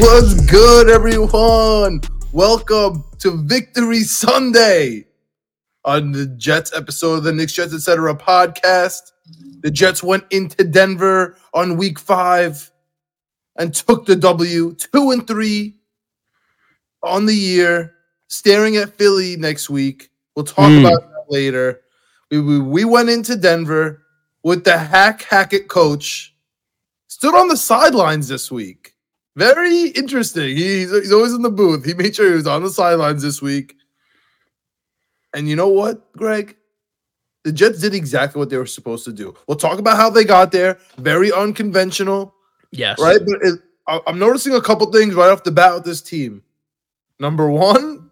What's 0.00 0.34
good, 0.48 0.88
everyone? 0.88 2.00
Welcome 2.32 3.02
to 3.18 3.42
Victory 3.42 4.00
Sunday 4.00 5.06
on 5.84 6.12
the 6.12 6.26
Jets 6.26 6.72
episode 6.76 7.14
of 7.14 7.24
the 7.24 7.32
Knicks 7.32 7.52
Jets 7.52 7.74
Etc. 7.74 8.14
podcast. 8.14 9.10
The 9.60 9.70
Jets 9.72 10.02
went 10.02 10.24
into 10.30 10.62
Denver 10.62 11.36
on 11.52 11.76
week 11.76 11.98
five 11.98 12.70
and 13.56 13.74
took 13.74 14.06
the 14.06 14.14
W, 14.14 14.74
two 14.74 15.10
and 15.10 15.26
three 15.26 15.74
on 17.02 17.26
the 17.26 17.34
year, 17.34 17.94
staring 18.28 18.76
at 18.76 18.90
Philly 18.96 19.36
next 19.36 19.68
week. 19.68 20.10
We'll 20.36 20.44
talk 20.44 20.70
Mm. 20.70 20.80
about 20.86 21.10
that 21.10 21.24
later. 21.28 21.80
We, 22.30 22.40
we, 22.40 22.60
we 22.60 22.84
went 22.84 23.08
into 23.08 23.34
Denver 23.34 24.02
with 24.44 24.62
the 24.62 24.78
hack 24.78 25.22
Hackett 25.22 25.66
coach, 25.66 26.34
stood 27.08 27.34
on 27.34 27.48
the 27.48 27.56
sidelines 27.56 28.28
this 28.28 28.48
week. 28.50 28.94
Very 29.38 29.90
interesting. 29.90 30.56
He's, 30.56 30.90
he's 30.90 31.12
always 31.12 31.32
in 31.32 31.42
the 31.42 31.50
booth. 31.50 31.84
He 31.84 31.94
made 31.94 32.16
sure 32.16 32.28
he 32.28 32.34
was 32.34 32.48
on 32.48 32.64
the 32.64 32.70
sidelines 32.70 33.22
this 33.22 33.40
week. 33.40 33.76
And 35.32 35.48
you 35.48 35.54
know 35.54 35.68
what, 35.68 36.10
Greg? 36.14 36.56
The 37.44 37.52
Jets 37.52 37.78
did 37.80 37.94
exactly 37.94 38.40
what 38.40 38.50
they 38.50 38.56
were 38.56 38.66
supposed 38.66 39.04
to 39.04 39.12
do. 39.12 39.36
We'll 39.46 39.56
talk 39.56 39.78
about 39.78 39.96
how 39.96 40.10
they 40.10 40.24
got 40.24 40.50
there. 40.50 40.78
Very 40.96 41.32
unconventional, 41.32 42.34
Yes. 42.72 42.98
right? 43.00 43.20
But 43.24 43.38
it, 43.42 43.60
I, 43.86 44.00
I'm 44.08 44.18
noticing 44.18 44.54
a 44.54 44.60
couple 44.60 44.90
things 44.90 45.14
right 45.14 45.30
off 45.30 45.44
the 45.44 45.52
bat 45.52 45.72
with 45.72 45.84
this 45.84 46.02
team. 46.02 46.42
Number 47.20 47.48
one, 47.48 48.10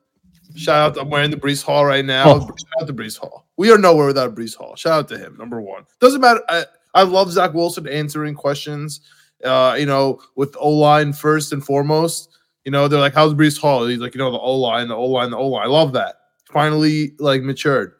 shout 0.54 0.76
out. 0.76 0.94
To, 0.94 1.00
I'm 1.00 1.10
wearing 1.10 1.32
the 1.32 1.36
Breece 1.36 1.64
Hall 1.64 1.84
right 1.84 2.04
now. 2.04 2.24
Oh. 2.34 2.40
Shout 2.40 2.82
out 2.82 2.86
to 2.86 2.94
Breece 2.94 3.18
Hall. 3.18 3.48
We 3.56 3.72
are 3.72 3.78
nowhere 3.78 4.06
without 4.06 4.36
Breece 4.36 4.54
Hall. 4.54 4.76
Shout 4.76 4.92
out 4.92 5.08
to 5.08 5.18
him. 5.18 5.36
Number 5.36 5.60
one. 5.60 5.86
Doesn't 6.00 6.20
matter. 6.20 6.42
I, 6.48 6.66
I 6.94 7.02
love 7.02 7.32
Zach 7.32 7.52
Wilson 7.52 7.88
answering 7.88 8.36
questions. 8.36 9.00
Uh, 9.46 9.74
you 9.78 9.86
know, 9.86 10.20
with 10.34 10.54
O 10.58 10.70
line 10.70 11.12
first 11.12 11.52
and 11.52 11.64
foremost. 11.64 12.30
You 12.64 12.72
know, 12.72 12.88
they're 12.88 12.98
like, 13.00 13.14
"How's 13.14 13.32
Breece 13.32 13.58
Hall?" 13.60 13.86
He's 13.86 14.00
like, 14.00 14.14
"You 14.14 14.18
know, 14.18 14.32
the 14.32 14.38
O 14.38 14.56
line, 14.56 14.88
the 14.88 14.96
O 14.96 15.04
line, 15.06 15.30
the 15.30 15.36
O 15.36 15.46
line." 15.46 15.64
I 15.64 15.68
love 15.68 15.92
that. 15.92 16.16
Finally, 16.50 17.12
like 17.18 17.42
matured. 17.42 17.92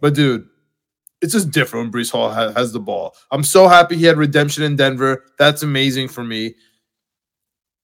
But 0.00 0.14
dude, 0.14 0.46
it's 1.22 1.32
just 1.32 1.50
different 1.50 1.84
when 1.92 2.02
Breece 2.02 2.10
Hall 2.10 2.30
ha- 2.30 2.52
has 2.52 2.72
the 2.72 2.80
ball. 2.80 3.14
I'm 3.30 3.42
so 3.44 3.66
happy 3.68 3.96
he 3.96 4.04
had 4.04 4.18
redemption 4.18 4.62
in 4.62 4.76
Denver. 4.76 5.24
That's 5.38 5.62
amazing 5.62 6.08
for 6.08 6.22
me. 6.24 6.54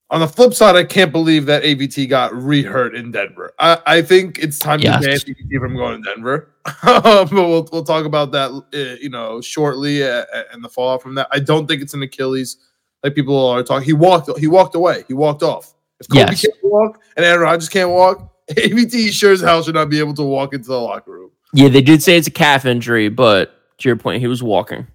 On 0.09 0.21
the 0.21 0.27
flip 0.27 0.53
side, 0.53 0.75
I 0.77 0.85
can't 0.85 1.11
believe 1.11 1.45
that 1.47 1.63
AVT 1.63 2.07
got 2.07 2.33
re-hurt 2.33 2.95
in 2.95 3.11
Denver. 3.11 3.51
I, 3.59 3.77
I 3.85 4.01
think 4.01 4.39
it's 4.39 4.57
time 4.57 4.79
Yes. 4.79 5.01
to 5.01 5.07
ban 5.07 5.35
AVT 5.35 5.59
from 5.59 5.75
going 5.75 6.01
to 6.01 6.09
Denver. 6.09 6.55
but 6.83 7.29
we'll, 7.31 7.67
we'll 7.73 7.83
talk 7.83 8.05
about 8.05 8.31
that, 8.31 8.51
uh, 8.51 8.95
you 9.01 9.09
know, 9.09 9.41
shortly 9.41 10.03
uh, 10.03 10.23
uh, 10.33 10.43
and 10.53 10.63
the 10.63 10.69
fallout 10.69 11.01
from 11.01 11.15
that. 11.15 11.27
I 11.31 11.39
don't 11.39 11.67
think 11.67 11.81
it's 11.81 11.93
an 11.93 12.03
Achilles, 12.03 12.55
like 13.03 13.15
people 13.15 13.47
are 13.47 13.63
talking. 13.63 13.85
He 13.85 13.93
walked. 13.93 14.37
He 14.39 14.47
walked 14.47 14.75
away. 14.75 15.03
He 15.07 15.13
walked 15.13 15.43
off. 15.43 15.73
If 15.99 16.07
Kobe 16.09 16.19
Yes. 16.19 16.41
can't 16.41 16.55
walk 16.63 16.99
and 17.15 17.25
Aaron 17.25 17.41
Rodgers 17.41 17.69
can't 17.69 17.89
walk, 17.89 18.33
AVT 18.51 19.11
sure 19.11 19.31
as 19.33 19.41
hell 19.41 19.63
should 19.63 19.75
not 19.75 19.89
be 19.89 19.99
able 19.99 20.13
to 20.15 20.23
walk 20.23 20.53
into 20.53 20.67
the 20.67 20.79
locker 20.79 21.11
room. 21.11 21.31
Yeah, 21.53 21.69
they 21.69 21.81
did 21.81 22.03
say 22.03 22.17
it's 22.17 22.27
a 22.27 22.31
calf 22.31 22.65
injury, 22.65 23.09
but 23.09 23.53
to 23.79 23.89
your 23.89 23.95
point, 23.95 24.21
he 24.21 24.27
was 24.27 24.43
walking. 24.43 24.87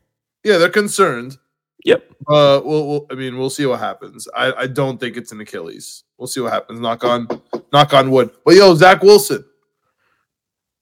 Yeah, 0.45 0.59
they're 0.59 0.69
concerned. 0.69 1.39
Yep. 1.85 2.09
Uh, 2.29 2.61
we'll, 2.65 2.87
we'll 2.87 3.07
I 3.11 3.15
mean, 3.15 3.39
we'll 3.39 3.51
see 3.51 3.67
what 3.67 3.81
happens. 3.81 4.29
I, 4.37 4.53
I 4.53 4.67
don't 4.69 5.01
think 5.01 5.17
it's 5.17 5.33
an 5.33 5.41
Achilles. 5.41 6.05
We'll 6.19 6.29
see 6.29 6.41
what 6.41 6.53
happens. 6.53 6.79
Knock 6.79 7.03
on, 7.05 7.27
knock 7.73 7.93
on 7.95 8.11
wood. 8.11 8.31
But 8.45 8.55
yo, 8.55 8.75
Zach 8.77 9.03
Wilson. 9.03 9.45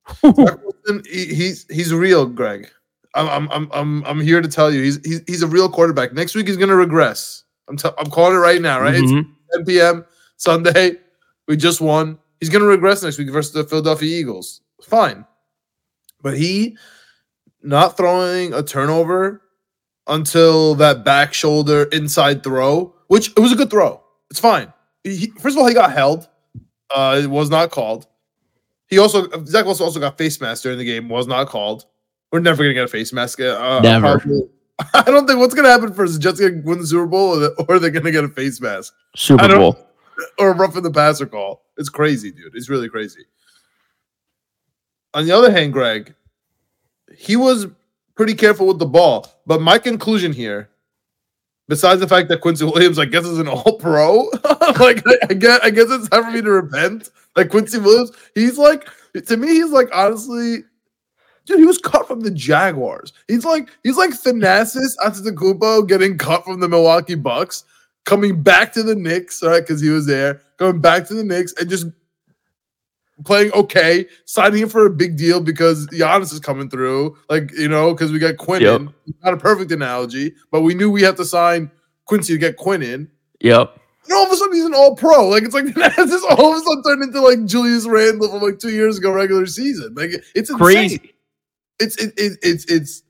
Zach 0.22 0.59
Wilson, 0.62 1.03
he, 1.10 1.26
he's 1.34 1.66
he's 1.70 1.94
real, 1.94 2.26
Greg. 2.26 2.70
I'm 3.15 3.28
I'm 3.28 3.48
I'm 3.50 3.69
I'm 3.72 4.04
I'm 4.04 4.21
here 4.21 4.41
to 4.41 4.48
tell 4.48 4.72
you, 4.72 4.82
he's 4.82 5.00
he's 5.04 5.21
he's 5.26 5.43
a 5.43 5.47
real 5.48 5.69
quarterback. 5.69 6.12
Next 6.12 6.34
week 6.34 6.47
he's 6.47 6.56
gonna 6.56 6.76
regress. 6.76 7.44
I'm 7.69 7.76
t- 7.76 7.88
I'm 7.98 8.10
calling 8.10 8.34
it 8.34 8.38
right 8.41 8.60
now. 8.60 8.81
Right? 8.81 8.94
It's 8.94 9.10
Mhm. 9.10 9.26
10 9.54 9.65
p.m. 9.65 10.04
Sunday. 10.37 10.93
We 11.48 11.56
just 11.56 11.81
won. 11.81 12.19
He's 12.41 12.48
gonna 12.48 12.65
regress 12.66 13.03
next 13.03 13.19
week 13.19 13.31
versus 13.31 13.53
the 13.53 13.65
Philadelphia 13.65 14.19
Eagles. 14.21 14.60
Fine, 14.82 15.26
but 16.22 16.37
he 16.38 16.76
not 17.62 17.97
throwing 17.97 18.53
a 18.54 18.62
turnover 18.62 19.42
until 20.06 20.75
that 20.77 21.04
back 21.04 21.34
shoulder 21.34 21.84
inside 21.92 22.42
throw, 22.42 22.94
which 23.09 23.31
it 23.31 23.38
was 23.41 23.53
a 23.53 23.56
good 23.56 23.71
throw. 23.71 24.03
It's 24.31 24.41
fine. 24.41 24.72
He- 25.04 25.16
he- 25.16 25.32
first 25.41 25.56
of 25.56 25.62
all, 25.62 25.69
he 25.69 25.75
got 25.75 25.92
held. 25.92 26.28
Uh, 26.94 27.21
it 27.22 27.27
was 27.28 27.50
not 27.50 27.71
called. 27.71 28.06
He 28.88 28.98
also 28.98 29.28
Zach 29.47 29.65
Wilson 29.66 29.84
also 29.84 30.00
got 30.00 30.16
face 30.19 30.41
mask 30.41 30.62
during 30.62 30.78
the 30.78 30.84
game. 30.84 31.09
Was 31.09 31.27
not 31.27 31.48
called. 31.48 31.84
We're 32.32 32.41
never 32.41 32.62
gonna 32.62 32.74
get 32.74 32.84
a 32.84 32.88
face 32.88 33.12
mask. 33.12 33.41
Uh, 33.41 33.80
Never. 33.80 34.22
I 34.94 35.02
don't 35.02 35.26
think 35.26 35.38
what's 35.38 35.54
gonna 35.54 35.68
happen 35.68 35.92
first. 35.92 36.12
Is 36.12 36.18
Jets 36.18 36.41
gonna 36.41 36.62
win 36.64 36.78
the 36.78 36.86
Super 36.86 37.06
Bowl, 37.06 37.36
or, 37.36 37.41
the, 37.41 37.64
or 37.68 37.78
they're 37.78 37.91
gonna 37.91 38.10
get 38.10 38.24
a 38.24 38.28
face 38.28 38.60
mask 38.60 38.94
Super 39.16 39.48
Bowl. 39.48 39.78
or 40.38 40.50
a 40.50 40.54
roughing 40.54 40.82
the 40.82 40.91
passer 40.91 41.26
call. 41.26 41.62
It's 41.76 41.88
crazy, 41.88 42.30
dude. 42.30 42.54
It's 42.54 42.68
really 42.68 42.88
crazy. 42.88 43.24
On 45.14 45.26
the 45.26 45.32
other 45.32 45.50
hand, 45.50 45.72
Greg, 45.72 46.14
he 47.16 47.36
was 47.36 47.66
pretty 48.14 48.34
careful 48.34 48.66
with 48.66 48.78
the 48.78 48.86
ball. 48.86 49.26
But 49.47 49.60
my 49.60 49.78
conclusion 49.78 50.32
here, 50.32 50.70
besides 51.68 52.00
the 52.00 52.08
fact 52.08 52.28
that 52.28 52.41
Quincy 52.41 52.64
Williams, 52.64 52.98
I 52.98 53.06
guess, 53.06 53.24
is 53.24 53.38
an 53.38 53.48
all 53.48 53.78
pro, 53.78 54.28
like 54.78 55.02
I, 55.06 55.18
I 55.30 55.34
guess 55.34 55.60
I 55.62 55.70
guess 55.70 55.86
it's 55.91 56.08
time 56.08 56.24
for 56.24 56.30
me 56.30 56.42
to 56.42 56.50
repent. 56.50 57.10
Like 57.36 57.50
Quincy 57.50 57.78
Williams, 57.78 58.12
he's 58.34 58.58
like 58.58 58.88
to 59.26 59.36
me, 59.36 59.48
he's 59.48 59.70
like 59.70 59.88
honestly. 59.92 60.64
Dude, 61.50 61.58
he 61.58 61.64
was 61.64 61.78
cut 61.78 62.06
from 62.06 62.20
the 62.20 62.30
Jaguars. 62.30 63.12
He's 63.26 63.44
like 63.44 63.70
he's 63.82 63.96
like 63.96 64.10
Thanasis 64.10 64.96
Antetokounmpo 65.04 65.88
getting 65.88 66.16
cut 66.16 66.44
from 66.44 66.60
the 66.60 66.68
Milwaukee 66.68 67.16
Bucks 67.16 67.64
coming 68.04 68.40
back 68.40 68.72
to 68.74 68.84
the 68.84 68.94
Knicks, 68.94 69.42
right? 69.42 69.58
Because 69.58 69.80
he 69.80 69.88
was 69.88 70.06
there, 70.06 70.42
going 70.58 70.80
back 70.80 71.08
to 71.08 71.14
the 71.14 71.24
Knicks 71.24 71.52
and 71.54 71.68
just 71.68 71.86
playing 73.24 73.50
okay, 73.52 74.06
signing 74.26 74.62
him 74.62 74.68
for 74.68 74.86
a 74.86 74.90
big 74.90 75.16
deal 75.16 75.40
because 75.40 75.88
Giannis 75.88 76.32
is 76.32 76.38
coming 76.38 76.70
through, 76.70 77.18
like 77.28 77.50
you 77.58 77.66
know, 77.66 77.94
because 77.94 78.12
we 78.12 78.20
got 78.20 78.36
Quinn 78.36 78.62
Yep. 78.62 78.80
in. 78.80 78.94
Not 79.24 79.34
a 79.34 79.36
perfect 79.36 79.72
analogy, 79.72 80.32
but 80.52 80.60
we 80.60 80.74
knew 80.74 80.88
we 80.88 81.02
had 81.02 81.16
to 81.16 81.24
sign 81.24 81.68
Quincy 82.04 82.34
to 82.34 82.38
get 82.38 82.58
Quinn 82.58 82.80
in. 82.80 83.10
Yep. 83.40 83.76
And 84.04 84.12
all 84.12 84.24
of 84.26 84.30
a 84.30 84.36
sudden 84.36 84.54
he's 84.54 84.64
an 84.66 84.74
all 84.74 84.94
pro. 84.94 85.26
Like 85.26 85.42
it's 85.42 85.54
like 85.54 85.64
this 85.74 86.24
all 86.30 86.52
of 86.52 86.58
a 86.58 86.64
sudden 86.64 86.84
turned 86.84 87.02
into 87.02 87.20
like 87.20 87.44
Julius 87.44 87.88
Randle 87.88 88.28
from 88.30 88.40
like 88.40 88.60
two 88.60 88.70
years 88.70 88.98
ago 88.98 89.10
regular 89.10 89.46
season. 89.46 89.94
Like 89.96 90.10
it's 90.36 90.48
insane 90.48 90.58
Crazy. 90.58 91.12
It's 91.80 91.96
it, 91.96 92.12
it, 92.16 92.38
it's 92.42 92.64
it's 92.66 93.02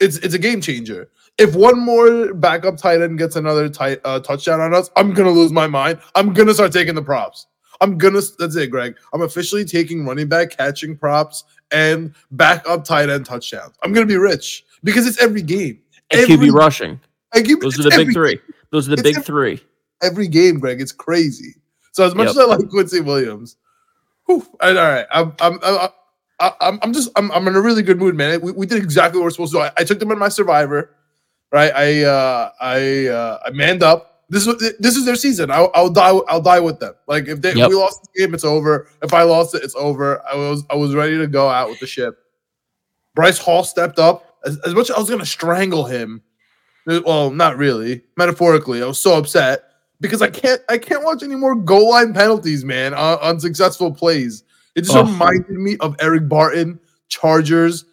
it's 0.00 0.16
it's 0.18 0.34
a 0.34 0.38
game 0.38 0.60
changer. 0.60 1.08
If 1.38 1.54
one 1.54 1.78
more 1.78 2.32
backup 2.34 2.78
tight 2.78 3.02
end 3.02 3.18
gets 3.18 3.36
another 3.36 3.68
tight 3.68 4.00
uh, 4.04 4.20
touchdown 4.20 4.60
on 4.60 4.74
us, 4.74 4.90
I'm 4.96 5.12
gonna 5.12 5.30
lose 5.30 5.52
my 5.52 5.66
mind. 5.66 6.00
I'm 6.14 6.32
gonna 6.32 6.54
start 6.54 6.72
taking 6.72 6.94
the 6.94 7.02
props. 7.02 7.46
I'm 7.80 7.98
gonna. 7.98 8.20
That's 8.38 8.56
it, 8.56 8.70
Greg. 8.70 8.96
I'm 9.12 9.20
officially 9.22 9.64
taking 9.64 10.06
running 10.06 10.28
back 10.28 10.50
catching 10.56 10.96
props 10.96 11.44
and 11.72 12.14
backup 12.30 12.84
tight 12.84 13.10
end 13.10 13.26
touchdowns. 13.26 13.76
I'm 13.82 13.92
gonna 13.92 14.06
be 14.06 14.16
rich 14.16 14.64
because 14.82 15.06
it's 15.06 15.18
every 15.22 15.42
game. 15.42 15.78
And 16.10 16.22
Every- 16.22 16.36
QB 16.48 16.52
rushing. 16.54 17.00
I 17.34 17.40
give- 17.40 17.60
Those 17.60 17.78
are 17.80 17.82
the 17.82 17.90
big 17.90 18.12
three. 18.12 18.40
Those 18.70 18.86
are 18.86 18.90
the 18.90 18.94
it's 18.94 19.02
big 19.02 19.16
every- 19.16 19.24
three. 19.24 19.60
Every 20.02 20.28
game, 20.28 20.58
Greg. 20.58 20.80
It's 20.80 20.92
crazy. 20.92 21.56
So 21.92 22.04
as 22.06 22.14
much 22.14 22.28
Yep. 22.28 22.36
as 22.36 22.38
I 22.38 22.44
like 22.44 22.68
Quincy 22.70 23.00
Williams, 23.00 23.56
whew, 24.26 24.46
all 24.60 24.74
right, 24.74 25.06
I'm 25.10 25.34
I'm. 25.40 25.58
I'm 25.62 25.88
I- 26.40 26.54
I'm, 26.60 26.78
I'm 26.82 26.92
just 26.92 27.10
I'm, 27.16 27.30
I'm 27.32 27.46
in 27.48 27.56
a 27.56 27.60
really 27.60 27.82
good 27.82 27.98
mood, 27.98 28.14
man. 28.14 28.40
We, 28.40 28.52
we 28.52 28.66
did 28.66 28.82
exactly 28.82 29.18
what 29.20 29.24
we're 29.24 29.30
supposed 29.30 29.52
to 29.52 29.58
do. 29.58 29.62
I, 29.62 29.72
I 29.78 29.84
took 29.84 29.98
them 29.98 30.10
in 30.10 30.18
my 30.18 30.28
survivor, 30.28 30.90
right? 31.52 31.72
I 31.74 32.04
uh 32.04 32.50
I 32.60 33.06
uh 33.06 33.38
I 33.46 33.50
manned 33.50 33.82
up. 33.82 34.24
This 34.28 34.46
is 34.46 34.74
this 34.80 34.96
is 34.96 35.04
their 35.04 35.14
season. 35.16 35.50
I'll, 35.50 35.70
I'll 35.74 35.88
die 35.90 36.10
I'll 36.28 36.42
die 36.42 36.60
with 36.60 36.80
them. 36.80 36.94
Like 37.06 37.28
if 37.28 37.40
they 37.40 37.50
if 37.50 37.56
we 37.68 37.74
lost 37.76 38.02
the 38.12 38.20
game, 38.20 38.34
it's 38.34 38.44
over. 38.44 38.88
If 39.02 39.14
I 39.14 39.22
lost 39.22 39.54
it, 39.54 39.62
it's 39.62 39.76
over. 39.76 40.20
I 40.28 40.34
was 40.36 40.64
I 40.68 40.74
was 40.74 40.94
ready 40.94 41.16
to 41.18 41.26
go 41.26 41.48
out 41.48 41.68
with 41.70 41.78
the 41.80 41.86
ship. 41.86 42.18
Bryce 43.14 43.38
Hall 43.38 43.64
stepped 43.64 43.98
up 43.98 44.36
as, 44.44 44.58
as 44.66 44.74
much 44.74 44.90
as 44.90 44.96
I 44.96 44.98
was 44.98 45.08
gonna 45.08 45.24
strangle 45.24 45.84
him. 45.84 46.22
Well, 46.86 47.30
not 47.30 47.56
really. 47.56 48.02
Metaphorically, 48.16 48.82
I 48.82 48.86
was 48.86 49.00
so 49.00 49.16
upset 49.16 49.62
because 50.00 50.22
I 50.22 50.28
can't 50.30 50.60
I 50.68 50.76
can't 50.78 51.02
watch 51.04 51.22
any 51.22 51.34
more 51.36 51.54
goal 51.54 51.90
line 51.90 52.12
penalties, 52.12 52.64
man, 52.64 52.94
on, 52.94 53.18
on 53.20 53.40
successful 53.40 53.92
plays. 53.92 54.42
It 54.76 54.82
just 54.82 54.94
Ugh. 54.96 55.06
reminded 55.06 55.50
me 55.50 55.76
of 55.78 55.96
Eric 55.98 56.28
Barton, 56.28 56.78
Chargers. 57.08 57.84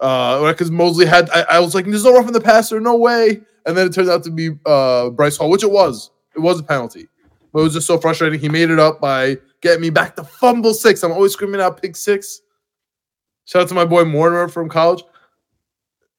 Uh, 0.00 0.50
because 0.50 0.72
Mosley 0.72 1.06
had, 1.06 1.30
I, 1.30 1.42
I 1.42 1.60
was 1.60 1.76
like, 1.76 1.84
"There's 1.84 2.02
no 2.02 2.12
rough 2.14 2.26
in 2.26 2.32
the 2.32 2.40
passer, 2.40 2.80
no 2.80 2.96
way." 2.96 3.40
And 3.66 3.76
then 3.76 3.86
it 3.86 3.92
turned 3.92 4.10
out 4.10 4.24
to 4.24 4.32
be 4.32 4.50
uh 4.66 5.10
Bryce 5.10 5.36
Hall, 5.36 5.48
which 5.48 5.62
it 5.62 5.70
was. 5.70 6.10
It 6.34 6.40
was 6.40 6.58
a 6.58 6.64
penalty, 6.64 7.06
but 7.52 7.60
it 7.60 7.62
was 7.62 7.74
just 7.74 7.86
so 7.86 7.98
frustrating. 7.98 8.40
He 8.40 8.48
made 8.48 8.70
it 8.70 8.80
up 8.80 9.00
by 9.00 9.36
getting 9.60 9.80
me 9.80 9.90
back 9.90 10.16
to 10.16 10.24
fumble 10.24 10.74
six. 10.74 11.04
I'm 11.04 11.12
always 11.12 11.34
screaming 11.34 11.60
out 11.60 11.80
pick 11.80 11.94
six. 11.94 12.40
Shout 13.44 13.62
out 13.62 13.68
to 13.68 13.74
my 13.74 13.84
boy 13.84 14.04
Mortimer 14.04 14.48
from 14.48 14.68
college. 14.68 15.04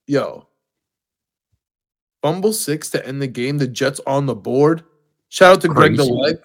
Yo, 0.07 0.47
fumble 2.21 2.53
six 2.53 2.89
to 2.91 3.05
end 3.05 3.21
the 3.21 3.27
game. 3.27 3.57
The 3.57 3.67
Jets 3.67 3.99
on 4.07 4.27
the 4.27 4.35
board. 4.35 4.83
Shout 5.27 5.55
out 5.55 5.61
to 5.61 5.67
Greg 5.67 5.97
Crazy. 5.97 6.09
DeLeg. 6.09 6.39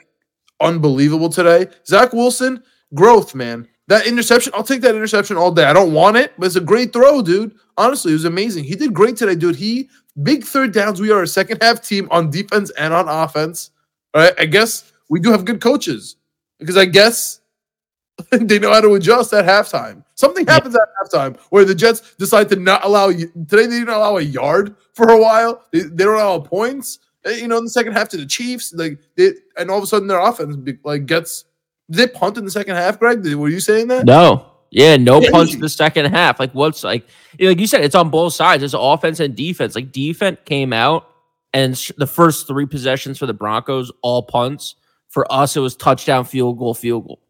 Unbelievable 0.61 1.29
today. 1.29 1.69
Zach 1.87 2.12
Wilson, 2.12 2.65
growth, 2.94 3.35
man. 3.35 3.69
That 3.88 4.06
interception, 4.06 4.52
I'll 4.55 4.62
take 4.64 4.82
that 4.82 4.94
interception 4.94 5.37
all 5.37 5.50
day. 5.50 5.64
I 5.64 5.73
don't 5.73 5.94
want 5.94 6.17
it, 6.17 6.32
but 6.38 6.46
it's 6.46 6.56
a 6.56 6.61
great 6.61 6.93
throw, 6.93 7.23
dude. 7.23 7.55
Honestly, 7.79 8.12
it 8.12 8.17
was 8.17 8.26
amazing. 8.26 8.64
He 8.64 8.75
did 8.75 8.93
great 8.93 9.17
today, 9.17 9.35
dude. 9.35 9.56
He 9.56 9.88
big 10.23 10.44
third 10.44 10.73
downs. 10.73 11.00
We 11.00 11.11
are 11.11 11.23
a 11.23 11.26
second 11.26 11.62
half 11.62 11.81
team 11.87 12.06
on 12.11 12.31
defense 12.31 12.70
and 12.79 12.93
on 12.93 13.08
offense. 13.08 13.70
All 14.14 14.23
right, 14.23 14.35
I 14.38 14.44
guess 14.44 14.93
we 15.08 15.20
do 15.20 15.31
have 15.32 15.44
good 15.44 15.61
coaches 15.61 16.17
because 16.58 16.76
I 16.76 16.85
guess 16.85 17.40
they 18.31 18.58
know 18.58 18.73
how 18.73 18.81
to 18.81 18.94
adjust 18.94 19.32
at 19.32 19.44
halftime. 19.44 20.05
Something 20.17 20.46
happens 20.46 20.75
at 20.75 20.88
halftime 21.02 21.38
where 21.50 21.64
the 21.64 21.75
Jets 21.75 22.14
decide 22.17 22.49
to 22.50 22.56
not 22.56 22.84
allow 22.84 23.08
you. 23.08 23.29
Today 23.49 23.67
they 23.67 23.79
didn't 23.79 23.88
allow 23.94 24.17
a 24.17 24.23
yard 24.23 24.75
for 24.94 25.11
a 25.11 25.19
while. 25.19 25.62
They, 25.73 25.81
they 25.81 26.05
don't 26.05 26.17
allow 26.17 26.41
points. 26.41 26.99
Eh, 27.25 27.37
You 27.37 27.49
know, 27.49 27.58
in 27.58 27.64
the 27.64 27.70
second 27.70 27.93
half 27.93 28.08
to 28.11 28.17
the 28.17 28.26
Chiefs, 28.26 28.75
like 28.75 28.99
they, 29.17 29.32
and 29.56 29.70
all 29.70 29.79
of 29.79 29.84
a 29.84 29.87
sudden 29.87 30.08
their 30.08 30.20
offense 30.20 30.56
like 30.84 31.06
gets. 31.06 31.44
Did 31.90 31.99
they 31.99 32.06
punt 32.06 32.37
in 32.37 32.44
the 32.44 32.50
second 32.50 32.76
half, 32.76 32.99
Greg? 32.99 33.25
Were 33.35 33.49
you 33.49 33.61
saying 33.61 33.88
that? 33.88 34.05
No. 34.05 34.46
Yeah, 34.70 34.96
no 34.96 35.20
Yeah, 35.20 35.31
punch 35.31 35.55
in 35.55 35.61
the 35.61 35.69
second 35.69 36.06
half. 36.06 36.38
Like 36.38 36.52
what's 36.52 36.85
like 36.85 37.06
like 37.40 37.58
you 37.58 37.67
said, 37.67 37.85
it's 37.85 37.94
on 37.94 38.11
both 38.11 38.35
sides. 38.35 38.62
It's 38.62 38.75
offense 38.76 39.20
and 39.20 39.35
defense. 39.35 39.75
Like 39.75 39.93
defense 39.93 40.38
came 40.44 40.73
out 40.73 41.08
and 41.55 41.76
sh- 41.76 41.93
the 41.96 42.06
first 42.06 42.46
three 42.46 42.67
possessions 42.67 43.19
for 43.19 43.26
the 43.26 43.32
Broncos 43.32 43.90
all 44.02 44.23
punts. 44.23 44.75
For 45.08 45.31
us, 45.32 45.56
it 45.56 45.61
was 45.61 45.75
touchdown, 45.75 46.26
field 46.26 46.58
goal, 46.58 46.75
field 46.75 47.06
goal. 47.06 47.23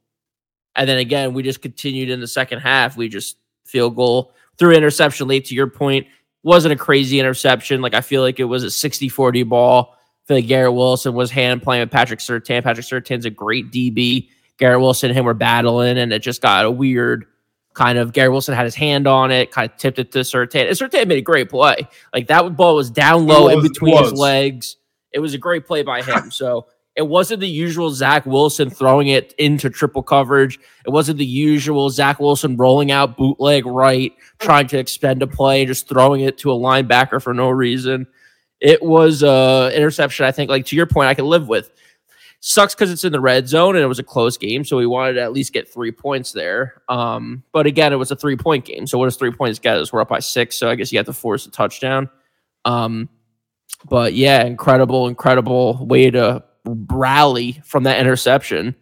And 0.74 0.88
then 0.88 0.98
again, 0.98 1.32
we 1.32 1.44
just 1.44 1.62
continued 1.62 2.10
in 2.10 2.20
the 2.20 2.26
second 2.26 2.58
half. 2.58 2.96
We 2.96 3.08
just 3.08 3.36
field 3.64 3.94
goal 3.94 4.32
through 4.58 4.72
interception 4.72 5.28
late 5.28 5.44
to 5.46 5.54
your 5.54 5.68
point. 5.68 6.06
Wasn't 6.42 6.72
a 6.72 6.76
crazy 6.76 7.20
interception. 7.20 7.80
Like 7.80 7.94
I 7.94 8.00
feel 8.00 8.22
like 8.22 8.40
it 8.40 8.44
was 8.44 8.64
a 8.64 8.68
60-40 8.68 9.48
ball. 9.48 9.94
I 9.94 10.26
feel 10.26 10.36
like 10.38 10.46
Garrett 10.48 10.74
Wilson 10.74 11.14
was 11.14 11.30
hand 11.30 11.62
playing 11.62 11.82
with 11.82 11.90
Patrick 11.90 12.18
Surtain. 12.18 12.64
Patrick 12.64 12.86
Surtain's 12.86 13.24
a 13.24 13.30
great 13.30 13.70
DB. 13.70 14.28
Garrett 14.58 14.80
Wilson 14.80 15.10
and 15.10 15.18
him 15.18 15.24
were 15.24 15.34
battling, 15.34 15.98
and 15.98 16.12
it 16.12 16.20
just 16.20 16.42
got 16.42 16.64
a 16.64 16.70
weird 16.70 17.26
kind 17.74 17.96
of. 17.96 18.12
Garrett 18.12 18.32
Wilson 18.32 18.54
had 18.54 18.64
his 18.64 18.74
hand 18.74 19.06
on 19.06 19.30
it, 19.30 19.50
kind 19.50 19.70
of 19.70 19.76
tipped 19.78 19.98
it 19.98 20.12
to 20.12 20.20
Surtain. 20.20 20.66
And 20.68 20.76
Surtain 20.76 21.06
made 21.06 21.18
a 21.18 21.22
great 21.22 21.48
play. 21.48 21.88
Like 22.12 22.26
that 22.26 22.56
ball 22.56 22.74
was 22.74 22.90
down 22.90 23.26
low 23.26 23.44
was, 23.44 23.54
in 23.54 23.62
between 23.62 23.96
his 24.02 24.12
legs. 24.12 24.76
It 25.12 25.20
was 25.20 25.32
a 25.32 25.38
great 25.38 25.66
play 25.66 25.82
by 25.82 26.02
him. 26.02 26.30
So 26.30 26.66
it 26.96 27.06
wasn't 27.06 27.38
the 27.38 27.48
usual 27.48 27.90
Zach 27.92 28.26
Wilson 28.26 28.70
throwing 28.70 29.06
it 29.06 29.32
into 29.38 29.70
triple 29.70 30.02
coverage. 30.02 30.58
It 30.84 30.90
wasn't 30.90 31.18
the 31.18 31.24
usual 31.24 31.90
Zach 31.90 32.18
Wilson 32.18 32.56
rolling 32.56 32.90
out 32.90 33.16
bootleg 33.16 33.64
right, 33.66 34.12
trying 34.40 34.66
to 34.66 34.78
extend 34.78 35.22
a 35.22 35.28
play, 35.28 35.64
just 35.64 35.88
throwing 35.88 36.22
it 36.22 36.38
to 36.38 36.50
a 36.50 36.56
linebacker 36.56 37.22
for 37.22 37.32
no 37.32 37.50
reason. 37.50 38.08
It 38.60 38.82
was 38.82 39.22
uh 39.22 39.70
interception, 39.72 40.26
I 40.26 40.32
think, 40.32 40.50
like 40.50 40.66
to 40.66 40.76
your 40.76 40.86
point, 40.86 41.06
I 41.06 41.14
can 41.14 41.26
live 41.26 41.46
with. 41.46 41.70
Sucks 42.40 42.74
because 42.74 42.92
it's 42.92 43.02
in 43.02 43.12
the 43.12 43.20
red 43.20 43.48
zone 43.48 43.74
and 43.74 43.82
it 43.82 43.88
was 43.88 43.98
a 43.98 44.04
close 44.04 44.36
game, 44.36 44.64
so 44.64 44.76
we 44.76 44.86
wanted 44.86 45.14
to 45.14 45.22
at 45.22 45.32
least 45.32 45.52
get 45.52 45.68
three 45.68 45.90
points 45.90 46.32
there. 46.32 46.82
Um, 46.88 47.42
but 47.52 47.66
again, 47.66 47.92
it 47.92 47.96
was 47.96 48.12
a 48.12 48.16
three 48.16 48.36
point 48.36 48.64
game. 48.64 48.86
So 48.86 48.96
what 48.96 49.06
does 49.06 49.16
three 49.16 49.32
points 49.32 49.58
get 49.58 49.76
us? 49.76 49.92
We're 49.92 50.02
up 50.02 50.08
by 50.08 50.20
six, 50.20 50.56
so 50.56 50.70
I 50.70 50.76
guess 50.76 50.92
you 50.92 50.98
have 50.98 51.06
to 51.06 51.12
force 51.12 51.46
a 51.46 51.50
touchdown. 51.50 52.08
Um, 52.64 53.08
but 53.88 54.14
yeah, 54.14 54.44
incredible, 54.44 55.08
incredible 55.08 55.84
way 55.84 56.10
to 56.10 56.44
rally 56.64 57.60
from 57.64 57.84
that 57.84 57.98
interception 57.98 58.76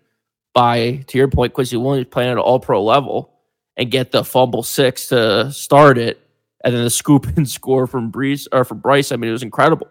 by, 0.53 1.05
to 1.09 1.19
your 1.19 1.29
point, 1.29 1.53
Quincy 1.53 1.77
Williams 1.77 2.09
playing 2.11 2.31
at 2.31 2.37
an 2.37 2.39
all 2.39 2.61
pro 2.61 2.83
level 2.83 3.33
and 3.77 3.91
get 3.91 4.11
the 4.11 4.25
fumble 4.25 4.63
six 4.63 5.09
to 5.09 5.51
start 5.53 5.99
it. 5.99 6.21
And 6.65 6.75
then 6.75 6.85
the 6.85 6.91
scoop 6.91 7.27
and 7.37 7.49
score 7.49 7.87
from 7.87 8.11
Breece 8.11 8.49
or 8.53 8.65
from 8.65 8.81
Bryce. 8.81 9.13
I 9.13 9.17
mean, 9.17 9.29
it 9.29 9.33
was 9.33 9.43
incredible. 9.43 9.89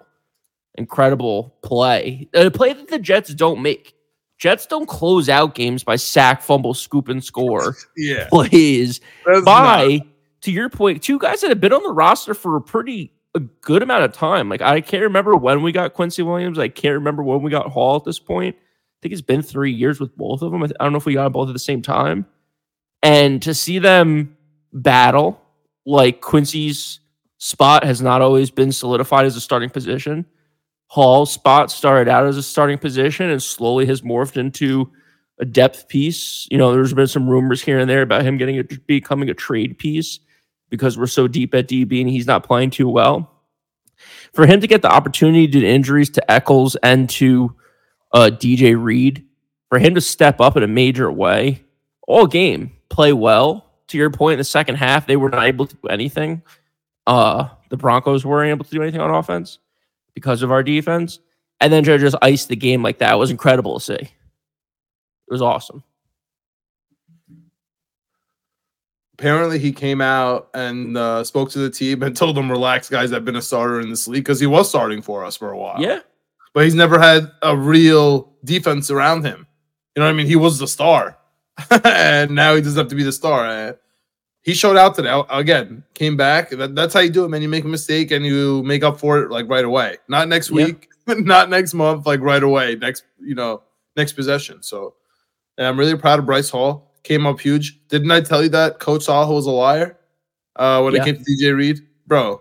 Incredible 0.78 1.56
play. 1.64 2.28
Uh, 2.36 2.48
a 2.48 2.52
play 2.52 2.74
that 2.74 2.88
the 2.88 3.00
Jets 3.00 3.34
don't 3.34 3.62
make. 3.62 3.94
Jets 4.38 4.66
don't 4.66 4.88
close 4.88 5.30
out 5.30 5.56
games 5.56 5.84
by 5.84 5.96
sack, 5.96 6.42
fumble, 6.42 6.74
scoop, 6.74 7.08
and 7.08 7.24
score 7.24 7.76
Yeah. 7.98 8.28
plays 8.30 9.00
That's 9.26 9.46
by 9.46 9.98
not- 9.98 10.08
to 10.42 10.52
your 10.52 10.70
point, 10.70 11.02
two 11.02 11.18
guys 11.18 11.42
that 11.42 11.50
have 11.50 11.62
been 11.62 11.74
on 11.74 11.82
the 11.84 11.94
roster 11.94 12.34
for 12.34 12.56
a 12.58 12.62
pretty 12.62 13.12
a 13.34 13.40
good 13.40 13.82
amount 13.84 14.04
of 14.04 14.14
time. 14.14 14.48
Like 14.50 14.62
I 14.62 14.80
can't 14.82 15.04
remember 15.04 15.36
when 15.36 15.62
we 15.64 15.72
got 15.72 15.94
Quincy 15.94 16.22
Williams. 16.24 16.60
I 16.60 16.68
can't 16.68 16.94
remember 16.94 17.24
when 17.24 17.42
we 17.42 17.50
got 17.52 17.68
Hall 17.72 17.96
at 17.96 18.04
this 18.04 18.20
point. 18.20 18.56
I 18.56 18.98
think 19.02 19.12
it's 19.14 19.22
been 19.22 19.42
three 19.42 19.72
years 19.74 20.00
with 20.00 20.16
both 20.18 20.42
of 20.42 20.52
them. 20.52 20.64
I, 20.64 20.68
don't 20.80 20.92
know 20.94 20.98
if 20.98 21.06
we 21.06 21.14
got 21.16 21.24
them 21.24 21.34
both 21.34 21.50
at 21.50 21.54
the 21.54 21.60
same 21.60 21.82
time. 21.82 22.26
And 23.04 23.42
to 23.44 23.54
see 23.54 23.80
them 23.80 24.38
battle, 24.74 25.42
like 25.86 26.22
Quincy's 26.22 27.00
spot 27.38 27.84
has 27.84 28.02
not 28.02 28.22
always 28.22 28.50
been 28.52 28.72
solidified 28.72 29.26
as 29.26 29.36
a 29.36 29.42
starting 29.42 29.70
position. 29.70 30.26
Hall's 30.88 31.32
spot 31.32 31.72
started 31.72 32.10
out 32.10 32.26
as 32.26 32.38
a 32.38 32.44
starting 32.44 32.78
position 32.78 33.30
and 33.30 33.42
slowly 33.42 33.86
has 33.88 34.02
morphed 34.02 34.38
into 34.38 34.92
a 35.40 35.46
depth 35.46 35.88
piece. 35.88 36.48
You 36.52 36.58
know, 36.58 36.72
there's 36.72 36.94
been 36.94 37.08
some 37.08 37.30
rumors 37.30 37.62
here 37.62 37.80
and 37.80 37.90
there 37.90 38.02
about 38.02 38.24
him 38.24 38.38
getting 38.38 38.60
a, 38.60 38.64
becoming 38.64 39.30
a 39.30 39.34
trade 39.34 39.78
piece 39.78 40.20
because 40.70 40.98
we're 40.98 41.08
so 41.08 41.28
deep 41.28 41.54
at 41.54 41.68
DB 41.68 42.02
and 42.02 42.10
he's 42.10 42.28
not 42.28 42.46
playing 42.46 42.70
too 42.70 42.88
well. 42.88 43.32
For 44.34 44.46
him 44.46 44.62
to 44.62 44.68
get 44.68 44.82
the 44.82 44.92
opportunity 44.92 45.48
due 45.48 45.62
to 45.62 45.68
injuries 45.68 46.10
to 46.12 46.32
Echols 46.32 46.76
and 46.78 47.10
to 47.12 47.56
uh, 48.14 48.30
DJ 48.32 48.82
Reed, 48.82 49.26
for 49.70 49.80
him 49.80 49.96
to 49.96 50.02
step 50.02 50.40
up 50.40 50.56
in 50.56 50.64
a 50.64 50.68
major 50.68 51.12
way, 51.12 51.64
all 52.08 52.28
game, 52.28 52.72
play 52.90 53.14
well. 53.14 53.64
To 53.90 53.98
your 53.98 54.10
point, 54.10 54.34
in 54.34 54.38
the 54.40 54.44
second 54.44 54.76
half, 54.76 55.06
they 55.06 55.16
were 55.16 55.30
not 55.30 55.46
able 55.46 55.68
to 55.68 55.76
do 55.76 55.88
anything. 55.90 56.42
Uh, 57.06 57.50
the 57.70 57.78
Broncos 57.78 58.26
weren't 58.26 58.50
able 58.50 58.66
to 58.66 58.72
do 58.72 58.82
anything 58.82 59.00
on 59.00 59.12
offense 59.12 59.60
because 60.16 60.42
of 60.42 60.52
our 60.52 60.64
defense. 60.64 61.20
And 61.62 61.72
then 61.72 61.84
to 61.84 61.98
just 62.00 62.16
ice 62.22 62.46
the 62.46 62.56
game 62.56 62.82
like 62.82 62.98
that 62.98 63.20
was 63.20 63.30
incredible 63.30 63.80
to 63.80 63.86
see. 63.86 63.94
It 63.94 64.12
was 65.30 65.42
awesome. 65.42 65.84
apparently 69.18 69.58
he 69.60 69.72
came 69.72 70.02
out 70.02 70.50
and 70.54 70.98
uh, 70.98 71.24
spoke 71.24 71.50
to 71.52 71.60
the 71.60 71.70
team 71.70 72.04
and 72.04 72.16
told 72.18 72.36
them, 72.36 72.52
"Relax, 72.52 72.90
guys. 72.90 73.14
I've 73.14 73.26
been 73.26 73.36
a 73.36 73.42
starter 73.42 73.80
in 73.80 73.90
this 73.90 74.08
league 74.08 74.24
because 74.24 74.40
he 74.40 74.48
was 74.48 74.70
starting 74.70 75.02
for 75.02 75.24
us 75.24 75.36
for 75.38 75.52
a 75.52 75.58
while. 75.58 75.82
Yeah. 75.82 76.00
but 76.54 76.64
he's 76.64 76.76
never 76.76 77.00
had 77.00 77.32
a 77.42 77.56
real 77.56 78.34
defense 78.44 78.92
around 78.92 79.26
him. 79.26 79.48
You 79.96 80.02
know 80.02 80.08
what 80.08 80.14
I 80.14 80.18
mean? 80.18 80.28
He 80.28 80.36
was 80.36 80.60
the 80.60 80.68
star, 80.68 81.18
and 81.84 82.32
now 82.32 82.56
he 82.56 82.62
doesn't 82.62 82.78
have 82.78 82.90
to 82.90 82.96
be 82.96 83.04
the 83.04 83.12
star. 83.12 83.78
He 84.46 84.54
showed 84.54 84.78
out 84.78 84.94
today 84.94 85.24
again. 85.32 85.84
Came 85.96 86.16
back. 86.16 86.52
That, 86.52 86.76
that's 86.76 86.94
how 86.94 87.00
you 87.00 87.10
do 87.10 87.26
it, 87.26 87.30
man. 87.30 87.42
You 87.42 87.50
make 87.50 87.64
a 87.64 87.68
mistake 87.68 88.12
and 88.12 88.24
you 88.24 88.62
make 88.62 88.84
up 88.84 89.00
for 89.00 89.18
it 89.24 89.32
like 89.32 89.50
right 89.50 89.66
away. 89.66 89.98
Not 90.08 90.28
next 90.30 90.52
week, 90.52 90.88
not 91.08 91.50
next 91.50 91.74
month, 91.74 92.06
like 92.06 92.20
right 92.20 92.44
away. 92.44 92.76
Next, 92.76 93.06
you 93.20 93.34
know, 93.34 93.64
next 93.98 94.14
possession. 94.14 94.62
So, 94.62 94.94
and 95.58 95.66
I'm 95.66 95.80
really 95.80 95.98
proud 95.98 96.20
of 96.20 96.28
Bryce 96.28 96.52
Hall. 96.52 96.92
Came 97.02 97.26
up 97.26 97.40
huge. 97.40 97.80
Didn't 97.88 98.12
I 98.12 98.22
tell 98.22 98.44
you 98.44 98.50
that 98.50 98.78
Coach 98.80 99.06
Saleh 99.06 99.30
was 99.34 99.48
a 99.48 99.52
liar 99.52 99.98
uh, 100.58 100.80
when 100.84 100.94
Yeah. 100.94 101.02
it 101.02 101.06
came 101.06 101.18
to 101.18 101.24
DJ 101.24 101.58
Reed, 101.58 101.80
bro? 102.06 102.40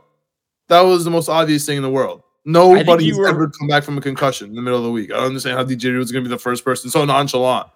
That 0.68 0.82
was 0.82 1.04
the 1.06 1.10
most 1.10 1.30
obvious 1.30 1.64
thing 1.64 1.78
in 1.78 1.82
the 1.82 1.90
world. 1.90 2.20
Nobody's 2.44 3.16
were- 3.16 3.28
ever 3.28 3.48
come 3.48 3.66
back 3.68 3.82
from 3.82 3.96
a 3.96 4.02
concussion 4.02 4.50
in 4.50 4.54
the 4.54 4.60
middle 4.62 4.78
of 4.78 4.84
the 4.84 4.90
week. 4.90 5.10
I 5.10 5.16
don't 5.16 5.28
understand 5.28 5.56
how 5.56 5.64
DJ 5.64 5.84
Reed 5.84 5.96
was 5.96 6.12
going 6.12 6.22
to 6.22 6.28
be 6.28 6.34
the 6.34 6.38
first 6.38 6.66
person 6.66 6.90
so 6.90 7.02
nonchalant. 7.06 7.68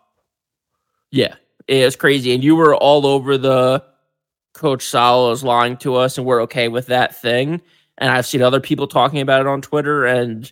Yeah, 1.10 1.36
it 1.66 1.82
was 1.86 1.96
crazy, 1.96 2.34
and 2.34 2.44
you 2.44 2.54
were 2.56 2.74
all 2.76 3.06
over 3.06 3.38
the 3.38 3.82
Coach 4.58 4.82
Saleh 4.84 5.32
is 5.32 5.44
lying 5.44 5.76
to 5.78 5.94
us, 5.94 6.18
and 6.18 6.26
we're 6.26 6.42
okay 6.42 6.68
with 6.68 6.86
that 6.86 7.16
thing. 7.16 7.60
And 7.98 8.10
I've 8.10 8.26
seen 8.26 8.42
other 8.42 8.60
people 8.60 8.86
talking 8.86 9.20
about 9.20 9.40
it 9.40 9.46
on 9.46 9.62
Twitter, 9.62 10.04
and 10.04 10.50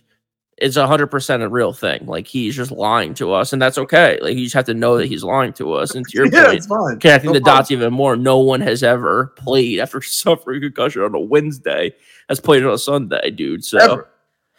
it's 0.57 0.75
hundred 0.75 1.07
percent 1.07 1.43
a 1.43 1.49
real 1.49 1.73
thing. 1.73 2.05
Like 2.05 2.25
he's 2.25 2.55
just 2.55 2.71
lying 2.71 3.13
to 3.15 3.31
us, 3.33 3.53
and 3.53 3.61
that's 3.61 3.77
okay. 3.77 4.17
Like 4.21 4.35
you 4.35 4.43
just 4.45 4.55
have 4.55 4.65
to 4.65 4.73
know 4.73 4.97
that 4.97 5.05
he's 5.07 5.23
lying 5.23 5.53
to 5.53 5.73
us. 5.73 5.93
And 5.93 6.07
to 6.07 6.17
your 6.17 6.27
yeah, 6.33 6.45
point, 6.45 6.57
it's 6.57 6.65
fine. 6.67 6.99
connecting 6.99 7.29
No 7.29 7.33
the 7.35 7.41
problem. 7.41 7.57
dots 7.59 7.71
even 7.71 7.93
more, 7.93 8.15
no 8.15 8.39
one 8.39 8.61
has 8.61 8.81
ever 8.83 9.27
played 9.37 9.79
after 9.79 10.01
suffering 10.03 10.61
concussion 10.61 11.01
on 11.03 11.13
a 11.13 11.19
Wednesday 11.19 11.93
has 12.29 12.39
played 12.39 12.63
on 12.65 12.73
a 12.73 12.77
Sunday, 12.77 13.29
dude. 13.31 13.63
So 13.63 13.77
Ever. 13.77 14.09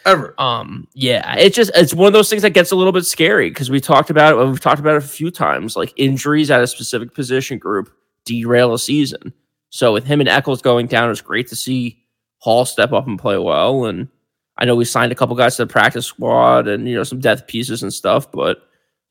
Ever. 0.07 0.35
um, 0.39 0.87
yeah, 0.95 1.35
it's 1.37 1.57
just 1.57 1.71
it's 1.75 1.93
one 1.93 2.07
of 2.07 2.13
those 2.13 2.31
things 2.31 2.43
that 2.43 2.51
gets 2.51 2.71
a 2.71 2.77
little 2.77 2.93
bit 2.93 3.05
scary 3.05 3.51
because 3.51 3.69
we 3.69 3.81
talked 3.81 4.09
about 4.09 4.39
it. 4.39 4.47
We've 4.47 4.61
talked 4.61 4.81
about 4.81 4.95
it 4.95 5.05
a 5.05 5.09
few 5.09 5.31
times. 5.31 5.77
Like 5.77 5.93
injuries 5.97 6.51
at 6.51 6.63
a 6.63 6.67
specific 6.67 7.13
position 7.13 7.59
group 7.59 7.91
derail 8.29 8.75
a 8.75 8.79
season. 8.79 9.33
So 9.71 9.93
with 9.93 10.05
him 10.05 10.21
and 10.21 10.29
Echols 10.29 10.63
going 10.63 10.87
down, 10.87 11.11
it's 11.11 11.21
great 11.21 11.49
to 11.49 11.57
see 11.57 12.03
Hall 12.39 12.65
step 12.65 12.93
up 12.93 13.07
and 13.07 13.19
play 13.19 13.37
well. 13.39 13.87
And 13.87 14.09
I 14.57 14.65
know 14.65 14.77
we 14.77 14.85
signed 14.85 15.13
a 15.13 15.15
couple 15.15 15.35
guys 15.37 15.57
to 15.57 15.65
the 15.65 15.73
practice 15.73 16.07
squad 16.07 16.69
and 16.69 16.89
you 16.89 16.95
know 16.95 17.05
some 17.05 17.21
depth 17.21 17.47
pieces 17.47 17.83
and 17.83 17.93
stuff. 17.93 18.31
But 18.31 18.63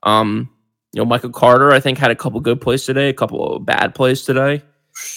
um, 0.04 0.50
you 0.94 1.00
know 1.02 1.06
Michael 1.06 1.30
Carter, 1.32 1.72
I 1.72 1.80
think 1.80 1.98
had 1.98 2.12
a 2.12 2.16
couple 2.16 2.40
good 2.40 2.62
plays 2.62 2.86
today, 2.86 3.10
a 3.10 3.14
couple 3.14 3.56
of 3.56 3.66
bad 3.66 3.94
plays 3.96 4.24
today. 4.24 4.64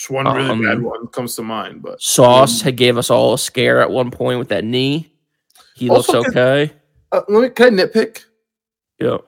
One 0.08 0.26
really 0.26 0.50
Um, 0.50 0.62
bad 0.62 0.82
one 0.82 1.06
comes 1.06 1.36
to 1.36 1.42
mind, 1.42 1.80
but 1.82 2.02
Sauce 2.02 2.60
had 2.60 2.76
gave 2.76 2.98
us 2.98 3.08
all 3.10 3.32
a 3.32 3.38
scare 3.38 3.80
at 3.80 3.90
one 3.90 4.10
point 4.10 4.38
with 4.38 4.48
that 4.50 4.64
knee. 4.64 5.10
He 5.74 5.88
looks 5.88 6.08
Also, 6.10 6.22
can- 6.22 6.30
okay. 6.38 6.72
uh, 7.12 7.22
let 7.28 7.42
me 7.42 7.48
can 7.48 7.78
I 7.80 7.84
nitpick? 7.84 8.24
Yeah. 8.98 9.18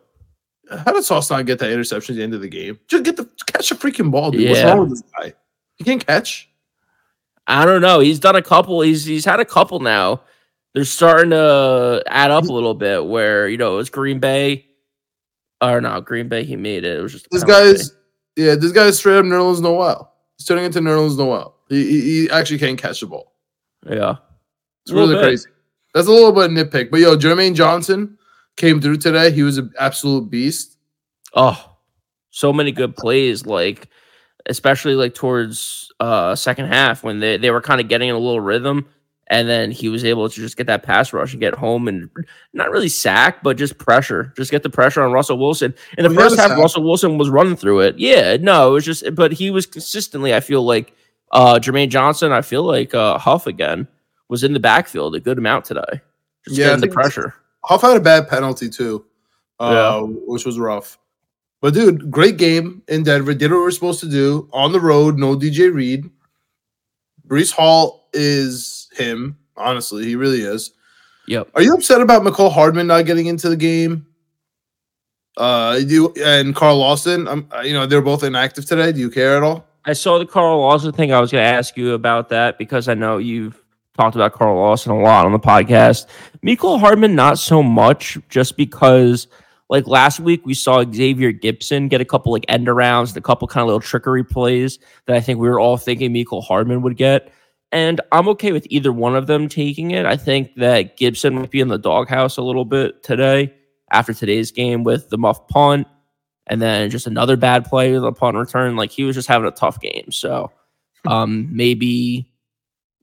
How 0.84 0.92
did 0.92 1.04
Sauce 1.04 1.30
not 1.30 1.46
get 1.46 1.58
that 1.60 1.70
interception 1.70 2.14
at 2.14 2.16
the 2.18 2.22
end 2.22 2.34
of 2.34 2.40
the 2.42 2.48
game? 2.48 2.78
Just 2.88 3.04
get 3.04 3.16
the 3.16 3.24
catch 3.62 3.70
a 3.70 3.74
freaking 3.74 4.10
ball, 4.10 4.30
dude. 4.30 4.48
What's 4.48 4.62
wrong 4.64 4.80
with 4.80 4.90
this 4.90 5.02
guy? 5.16 5.34
He 5.76 5.84
can't 5.84 6.04
catch. 6.04 6.48
I 7.46 7.64
don't 7.64 7.82
know. 7.82 8.00
He's 8.00 8.20
done 8.20 8.36
a 8.36 8.42
couple. 8.42 8.80
He's 8.80 9.04
he's 9.04 9.24
had 9.24 9.40
a 9.40 9.44
couple 9.44 9.80
now. 9.80 10.22
They're 10.74 10.84
starting 10.84 11.30
to 11.30 12.02
add 12.06 12.30
up 12.30 12.44
a 12.44 12.52
little 12.52 12.74
bit. 12.74 13.04
Where 13.04 13.48
you 13.48 13.56
know 13.56 13.74
it 13.74 13.76
was 13.76 13.90
Green 13.90 14.20
Bay, 14.20 14.66
or 15.60 15.80
no 15.80 16.00
Green 16.00 16.28
Bay. 16.28 16.44
He 16.44 16.56
made 16.56 16.84
it. 16.84 16.98
It 16.98 17.02
was 17.02 17.12
just 17.12 17.28
This 17.30 17.44
guy's 17.44 17.92
yeah, 18.36 18.54
this 18.54 18.72
guy's 18.72 18.98
straight 18.98 19.18
up 19.18 19.24
Nerlens 19.24 19.60
Noel. 19.60 20.12
He's 20.38 20.46
turning 20.46 20.64
into 20.64 20.80
Nerlens 20.80 21.18
Noel. 21.18 21.56
He, 21.68 21.84
he, 21.84 22.00
he 22.00 22.30
actually 22.30 22.58
can't 22.58 22.78
catch 22.78 23.00
the 23.00 23.06
ball. 23.06 23.34
yeah. 23.88 24.16
It's 24.84 24.92
really 24.92 25.14
bit. 25.14 25.22
crazy. 25.22 25.48
That's 25.94 26.08
a 26.08 26.10
little 26.10 26.32
bit 26.32 26.46
of 26.46 26.50
nitpick. 26.50 26.90
But 26.90 27.00
yo, 27.00 27.16
Jermaine 27.16 27.54
Johnson, 27.54 28.18
came 28.56 28.80
through 28.80 28.96
today. 28.96 29.30
He 29.30 29.42
was 29.42 29.58
an 29.58 29.72
absolute 29.78 30.28
beast. 30.28 30.76
Oh, 31.34 31.71
so 32.32 32.52
many 32.52 32.72
good 32.72 32.96
plays, 32.96 33.46
like 33.46 33.88
especially 34.46 34.96
like 34.96 35.14
towards 35.14 35.92
uh 36.00 36.34
second 36.34 36.66
half 36.66 37.04
when 37.04 37.20
they, 37.20 37.36
they 37.36 37.52
were 37.52 37.60
kind 37.60 37.80
of 37.80 37.86
getting 37.88 38.08
in 38.08 38.16
a 38.16 38.18
little 38.18 38.40
rhythm. 38.40 38.88
And 39.28 39.48
then 39.48 39.70
he 39.70 39.88
was 39.88 40.04
able 40.04 40.28
to 40.28 40.34
just 40.34 40.56
get 40.56 40.66
that 40.66 40.82
pass 40.82 41.12
rush 41.12 41.32
and 41.32 41.40
get 41.40 41.54
home 41.54 41.86
and 41.88 42.10
not 42.52 42.70
really 42.70 42.88
sack, 42.88 43.42
but 43.42 43.56
just 43.56 43.78
pressure. 43.78 44.32
Just 44.36 44.50
get 44.50 44.62
the 44.62 44.68
pressure 44.68 45.00
on 45.02 45.12
Russell 45.12 45.38
Wilson. 45.38 45.72
In 45.96 46.02
the 46.02 46.10
Well, 46.10 46.28
first 46.28 46.38
half, 46.40 46.50
sack. 46.50 46.58
Russell 46.58 46.82
Wilson 46.82 47.16
was 47.16 47.30
running 47.30 47.56
through 47.56 47.80
it. 47.80 47.98
Yeah, 47.98 48.36
no, 48.38 48.70
it 48.70 48.72
was 48.72 48.84
just 48.84 49.14
but 49.14 49.32
he 49.32 49.50
was 49.50 49.64
consistently, 49.64 50.34
I 50.34 50.40
feel 50.40 50.62
like 50.64 50.92
uh 51.30 51.58
Jermaine 51.60 51.88
Johnson, 51.88 52.32
I 52.32 52.42
feel 52.42 52.64
like 52.64 52.94
uh 52.94 53.16
Huff 53.16 53.46
again 53.46 53.86
was 54.28 54.42
in 54.42 54.52
the 54.54 54.60
backfield 54.60 55.14
a 55.14 55.20
good 55.20 55.38
amount 55.38 55.66
today. 55.66 56.00
Just 56.44 56.58
Yeah, 56.58 56.66
getting 56.66 56.80
the 56.80 56.88
pressure. 56.88 57.34
Huff 57.64 57.82
had 57.82 57.96
a 57.96 58.00
bad 58.00 58.28
penalty 58.28 58.68
too, 58.68 59.04
uh, 59.60 60.02
which 60.02 60.44
was 60.44 60.58
rough. 60.58 60.98
But 61.62 61.74
dude, 61.74 62.10
great 62.10 62.38
game 62.38 62.82
in 62.88 63.04
Denver. 63.04 63.32
Did 63.32 63.52
what 63.52 63.58
we 63.58 63.62
were 63.62 63.70
supposed 63.70 64.00
to 64.00 64.10
do 64.10 64.48
on 64.52 64.72
the 64.72 64.80
road. 64.80 65.16
No 65.16 65.36
DJ 65.36 65.72
Reed. 65.72 66.10
Breece 67.26 67.52
Hall 67.52 68.08
is 68.12 68.88
him. 68.92 69.38
Honestly, 69.56 70.04
he 70.04 70.16
really 70.16 70.40
is. 70.40 70.72
Yep. 71.28 71.50
Are 71.54 71.62
you 71.62 71.72
upset 71.72 72.00
about 72.00 72.22
Mecole 72.22 72.52
Hardman 72.52 72.88
not 72.88 73.06
getting 73.06 73.26
into 73.26 73.48
the 73.48 73.56
game? 73.56 74.06
Uh, 75.36 75.78
you 75.86 76.12
and 76.22 76.54
Carl 76.54 76.78
Lawson. 76.78 77.28
Um, 77.28 77.48
you 77.62 77.72
know 77.72 77.86
they're 77.86 78.02
both 78.02 78.24
inactive 78.24 78.66
today. 78.66 78.90
Do 78.90 78.98
you 78.98 79.08
care 79.08 79.36
at 79.36 79.44
all? 79.44 79.64
I 79.84 79.92
saw 79.92 80.18
the 80.18 80.26
Carl 80.26 80.58
Lawson 80.58 80.92
thing. 80.92 81.12
I 81.12 81.20
was 81.20 81.30
going 81.30 81.44
to 81.44 81.48
ask 81.48 81.76
you 81.76 81.92
about 81.94 82.28
that 82.30 82.58
because 82.58 82.88
I 82.88 82.94
know 82.94 83.18
you've 83.18 83.62
talked 83.96 84.16
about 84.16 84.32
Carl 84.32 84.56
Lawson 84.56 84.90
a 84.92 85.00
lot 85.00 85.26
on 85.26 85.32
the 85.32 85.38
podcast. 85.38 86.06
Mecole 86.44 86.80
Hardman, 86.80 87.14
not 87.14 87.38
so 87.38 87.62
much, 87.62 88.18
just 88.28 88.56
because 88.56 89.28
like 89.72 89.86
last 89.86 90.20
week 90.20 90.44
we 90.44 90.52
saw 90.52 90.84
Xavier 90.84 91.32
Gipson 91.32 91.88
get 91.88 92.02
a 92.02 92.04
couple 92.04 92.30
like 92.30 92.44
end 92.46 92.66
arounds, 92.66 93.08
and 93.08 93.16
a 93.16 93.22
couple 93.22 93.48
kind 93.48 93.62
of 93.62 93.68
little 93.68 93.80
trickery 93.80 94.22
plays 94.22 94.78
that 95.06 95.16
I 95.16 95.20
think 95.20 95.38
we 95.38 95.48
were 95.48 95.58
all 95.58 95.78
thinking 95.78 96.12
Michael 96.12 96.42
Hardman 96.42 96.82
would 96.82 96.98
get. 96.98 97.32
And 97.72 97.98
I'm 98.12 98.28
okay 98.28 98.52
with 98.52 98.66
either 98.68 98.92
one 98.92 99.16
of 99.16 99.26
them 99.28 99.48
taking 99.48 99.92
it. 99.92 100.04
I 100.04 100.18
think 100.18 100.56
that 100.56 100.98
Gipson 100.98 101.32
might 101.32 101.50
be 101.50 101.60
in 101.60 101.68
the 101.68 101.78
doghouse 101.78 102.36
a 102.36 102.42
little 102.42 102.66
bit 102.66 103.02
today 103.02 103.54
after 103.90 104.12
today's 104.12 104.50
game 104.50 104.84
with 104.84 105.08
the 105.08 105.16
muff 105.16 105.48
punt 105.48 105.86
and 106.48 106.60
then 106.60 106.90
just 106.90 107.06
another 107.06 107.38
bad 107.38 107.64
play 107.64 107.92
with 107.92 108.04
a 108.04 108.12
punt 108.12 108.36
return. 108.36 108.76
Like 108.76 108.90
he 108.90 109.04
was 109.04 109.16
just 109.16 109.28
having 109.28 109.48
a 109.48 109.52
tough 109.52 109.80
game. 109.80 110.12
So 110.12 110.52
um 111.06 111.48
maybe 111.50 112.30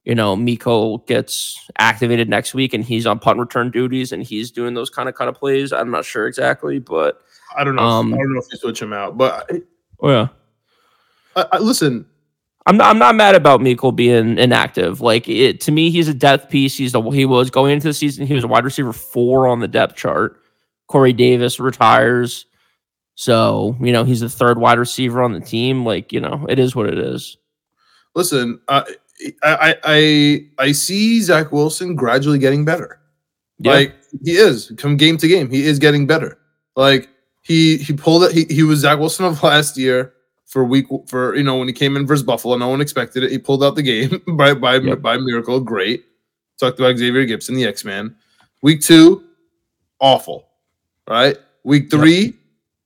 you 0.04 0.14
know 0.14 0.36
Mecole 0.36 1.06
gets 1.06 1.58
activated 1.78 2.28
next 2.28 2.54
week 2.54 2.74
and 2.74 2.84
he's 2.84 3.06
on 3.06 3.18
punt 3.18 3.38
return 3.38 3.70
duties 3.70 4.12
and 4.12 4.22
he's 4.22 4.50
doing 4.50 4.74
those 4.74 4.90
kind 4.90 5.08
of 5.08 5.14
kind 5.14 5.28
of 5.28 5.36
plays. 5.36 5.72
I'm 5.72 5.90
not 5.90 6.04
sure 6.04 6.26
exactly, 6.26 6.78
but 6.78 7.20
I 7.56 7.64
don't 7.64 7.76
know. 7.76 7.82
Um, 7.82 8.14
I 8.14 8.16
don't 8.16 8.32
know 8.32 8.40
if 8.40 8.46
you 8.50 8.58
switch 8.58 8.80
him 8.80 8.92
out, 8.92 9.16
but 9.16 9.46
I, 9.50 9.62
oh 10.00 10.10
yeah. 10.10 10.28
I, 11.36 11.46
I, 11.52 11.58
listen. 11.58 12.06
I'm 12.66 12.76
not, 12.76 12.90
I'm 12.90 12.98
not 12.98 13.14
mad 13.14 13.34
about 13.34 13.60
Mecole 13.60 13.96
being 13.96 14.38
inactive. 14.38 15.00
Like 15.00 15.28
it 15.28 15.60
to 15.62 15.72
me, 15.72 15.90
he's 15.90 16.08
a 16.08 16.14
depth 16.14 16.50
piece. 16.50 16.76
He's 16.76 16.92
the 16.92 17.00
he 17.10 17.24
was 17.24 17.50
going 17.50 17.72
into 17.72 17.88
the 17.88 17.94
season. 17.94 18.26
He 18.26 18.34
was 18.34 18.44
a 18.44 18.48
wide 18.48 18.64
receiver 18.64 18.92
four 18.92 19.48
on 19.48 19.60
the 19.60 19.68
depth 19.68 19.96
chart. 19.96 20.40
Corey 20.86 21.12
Davis 21.12 21.60
retires, 21.60 22.46
so 23.14 23.76
you 23.80 23.92
know 23.92 24.04
he's 24.04 24.20
the 24.20 24.28
third 24.28 24.58
wide 24.58 24.78
receiver 24.78 25.22
on 25.22 25.32
the 25.32 25.40
team. 25.40 25.84
Like 25.84 26.12
you 26.12 26.20
know, 26.20 26.46
it 26.48 26.58
is 26.58 26.76
what 26.76 26.86
it 26.86 26.98
is. 26.98 27.38
Listen, 28.14 28.60
uh, 28.68 28.82
I, 29.42 29.76
I 29.84 30.46
I 30.58 30.72
see 30.72 31.20
Zach 31.22 31.52
Wilson 31.52 31.94
gradually 31.94 32.38
getting 32.38 32.64
better. 32.64 32.98
Yeah. 33.58 33.72
Like 33.72 33.94
he 34.24 34.32
is 34.32 34.72
from 34.78 34.96
game 34.96 35.16
to 35.18 35.28
game, 35.28 35.50
he 35.50 35.66
is 35.66 35.78
getting 35.78 36.06
better. 36.06 36.38
Like 36.76 37.08
he 37.42 37.76
he 37.78 37.92
pulled 37.92 38.24
it. 38.24 38.32
He, 38.32 38.44
he 38.52 38.62
was 38.62 38.80
Zach 38.80 38.98
Wilson 38.98 39.24
of 39.26 39.42
last 39.42 39.76
year 39.76 40.12
for 40.46 40.64
week 40.64 40.86
for 41.06 41.36
you 41.36 41.42
know 41.42 41.58
when 41.58 41.68
he 41.68 41.74
came 41.74 41.96
in 41.96 42.06
versus 42.06 42.22
Buffalo. 42.24 42.56
No 42.56 42.68
one 42.68 42.80
expected 42.80 43.22
it. 43.22 43.30
He 43.30 43.38
pulled 43.38 43.62
out 43.62 43.74
the 43.76 43.82
game 43.82 44.20
by 44.36 44.54
by 44.54 44.76
Yep. 44.76 45.02
by 45.02 45.16
miracle. 45.18 45.60
Great. 45.60 46.04
Talked 46.58 46.78
about 46.78 46.96
Xavier 46.98 47.26
Gipson, 47.26 47.54
the 47.54 47.64
X 47.66 47.84
Man. 47.84 48.14
Week 48.62 48.80
two, 48.82 49.24
awful. 50.00 50.46
Right. 51.08 51.36
Week 51.64 51.84
Yep. 51.84 51.90
three 52.00 52.34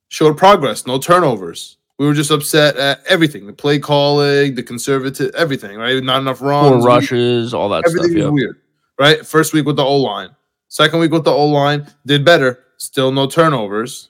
showed 0.09 0.37
progress. 0.37 0.85
No 0.87 0.97
turnovers. 0.99 1.77
We 1.97 2.05
were 2.05 2.13
just 2.13 2.31
upset 2.31 2.75
at 2.77 3.05
everything. 3.07 3.47
The 3.47 3.53
play 3.53 3.79
calling, 3.79 4.55
the 4.55 4.63
conservative, 4.63 5.33
everything. 5.35 5.77
Right. 5.77 6.03
Not 6.03 6.21
enough 6.21 6.41
runs. 6.41 6.83
We- 6.83 6.91
rushes, 6.91 7.53
all 7.53 7.69
that 7.69 7.83
everything 7.85 8.11
stuff. 8.11 8.21
Yeah. 8.21 8.29
weird. 8.29 8.61
Right. 8.99 9.25
First 9.25 9.53
week 9.53 9.65
with 9.65 9.77
the 9.77 9.85
O 9.85 9.97
line. 9.97 10.29
Second 10.67 10.99
week 10.99 11.11
with 11.11 11.23
the 11.23 11.31
O 11.31 11.45
line, 11.45 11.87
did 12.05 12.25
better. 12.25 12.59
Still 12.77 13.11
no 13.11 13.27
turnovers. 13.27 14.09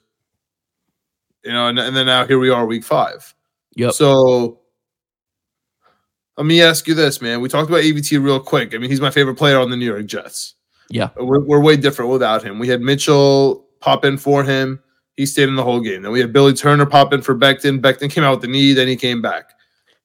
You 1.44 1.52
know, 1.52 1.68
and, 1.68 1.78
and 1.78 1.94
then 1.94 2.06
now 2.06 2.26
here 2.26 2.40
we 2.40 2.50
are, 2.50 2.66
week 2.66 2.82
five. 2.82 3.32
Yep. 3.76 3.92
So 3.92 4.58
let 6.36 6.46
me 6.46 6.60
ask 6.60 6.88
you 6.88 6.94
this, 6.94 7.22
man. 7.22 7.40
We 7.40 7.48
talked 7.48 7.68
about 7.68 7.82
AVT 7.82 8.22
real 8.22 8.40
quick. 8.40 8.74
I 8.74 8.78
mean, 8.78 8.90
he's 8.90 9.00
my 9.00 9.10
favorite 9.10 9.36
player 9.36 9.60
on 9.60 9.70
the 9.70 9.76
New 9.76 9.86
York 9.86 10.06
Jets. 10.06 10.54
Yeah. 10.90 11.10
We're, 11.16 11.40
we're 11.40 11.60
way 11.60 11.76
different 11.76 12.10
without 12.10 12.42
him. 12.42 12.58
We 12.58 12.68
had 12.68 12.80
Mitchell 12.80 13.66
pop 13.80 14.04
in 14.04 14.18
for 14.18 14.42
him. 14.42 14.82
He 15.16 15.26
stayed 15.26 15.48
in 15.48 15.56
the 15.56 15.62
whole 15.62 15.80
game. 15.80 16.02
Then 16.02 16.12
we 16.12 16.20
had 16.20 16.32
Billy 16.32 16.52
Turner 16.52 16.86
pop 16.86 17.12
in 17.12 17.22
for 17.22 17.34
Becton. 17.34 17.80
Becton 17.80 18.10
came 18.10 18.24
out 18.24 18.32
with 18.32 18.42
the 18.42 18.48
knee, 18.48 18.72
then 18.74 18.86
he 18.86 18.96
came 18.96 19.22
back. 19.22 19.52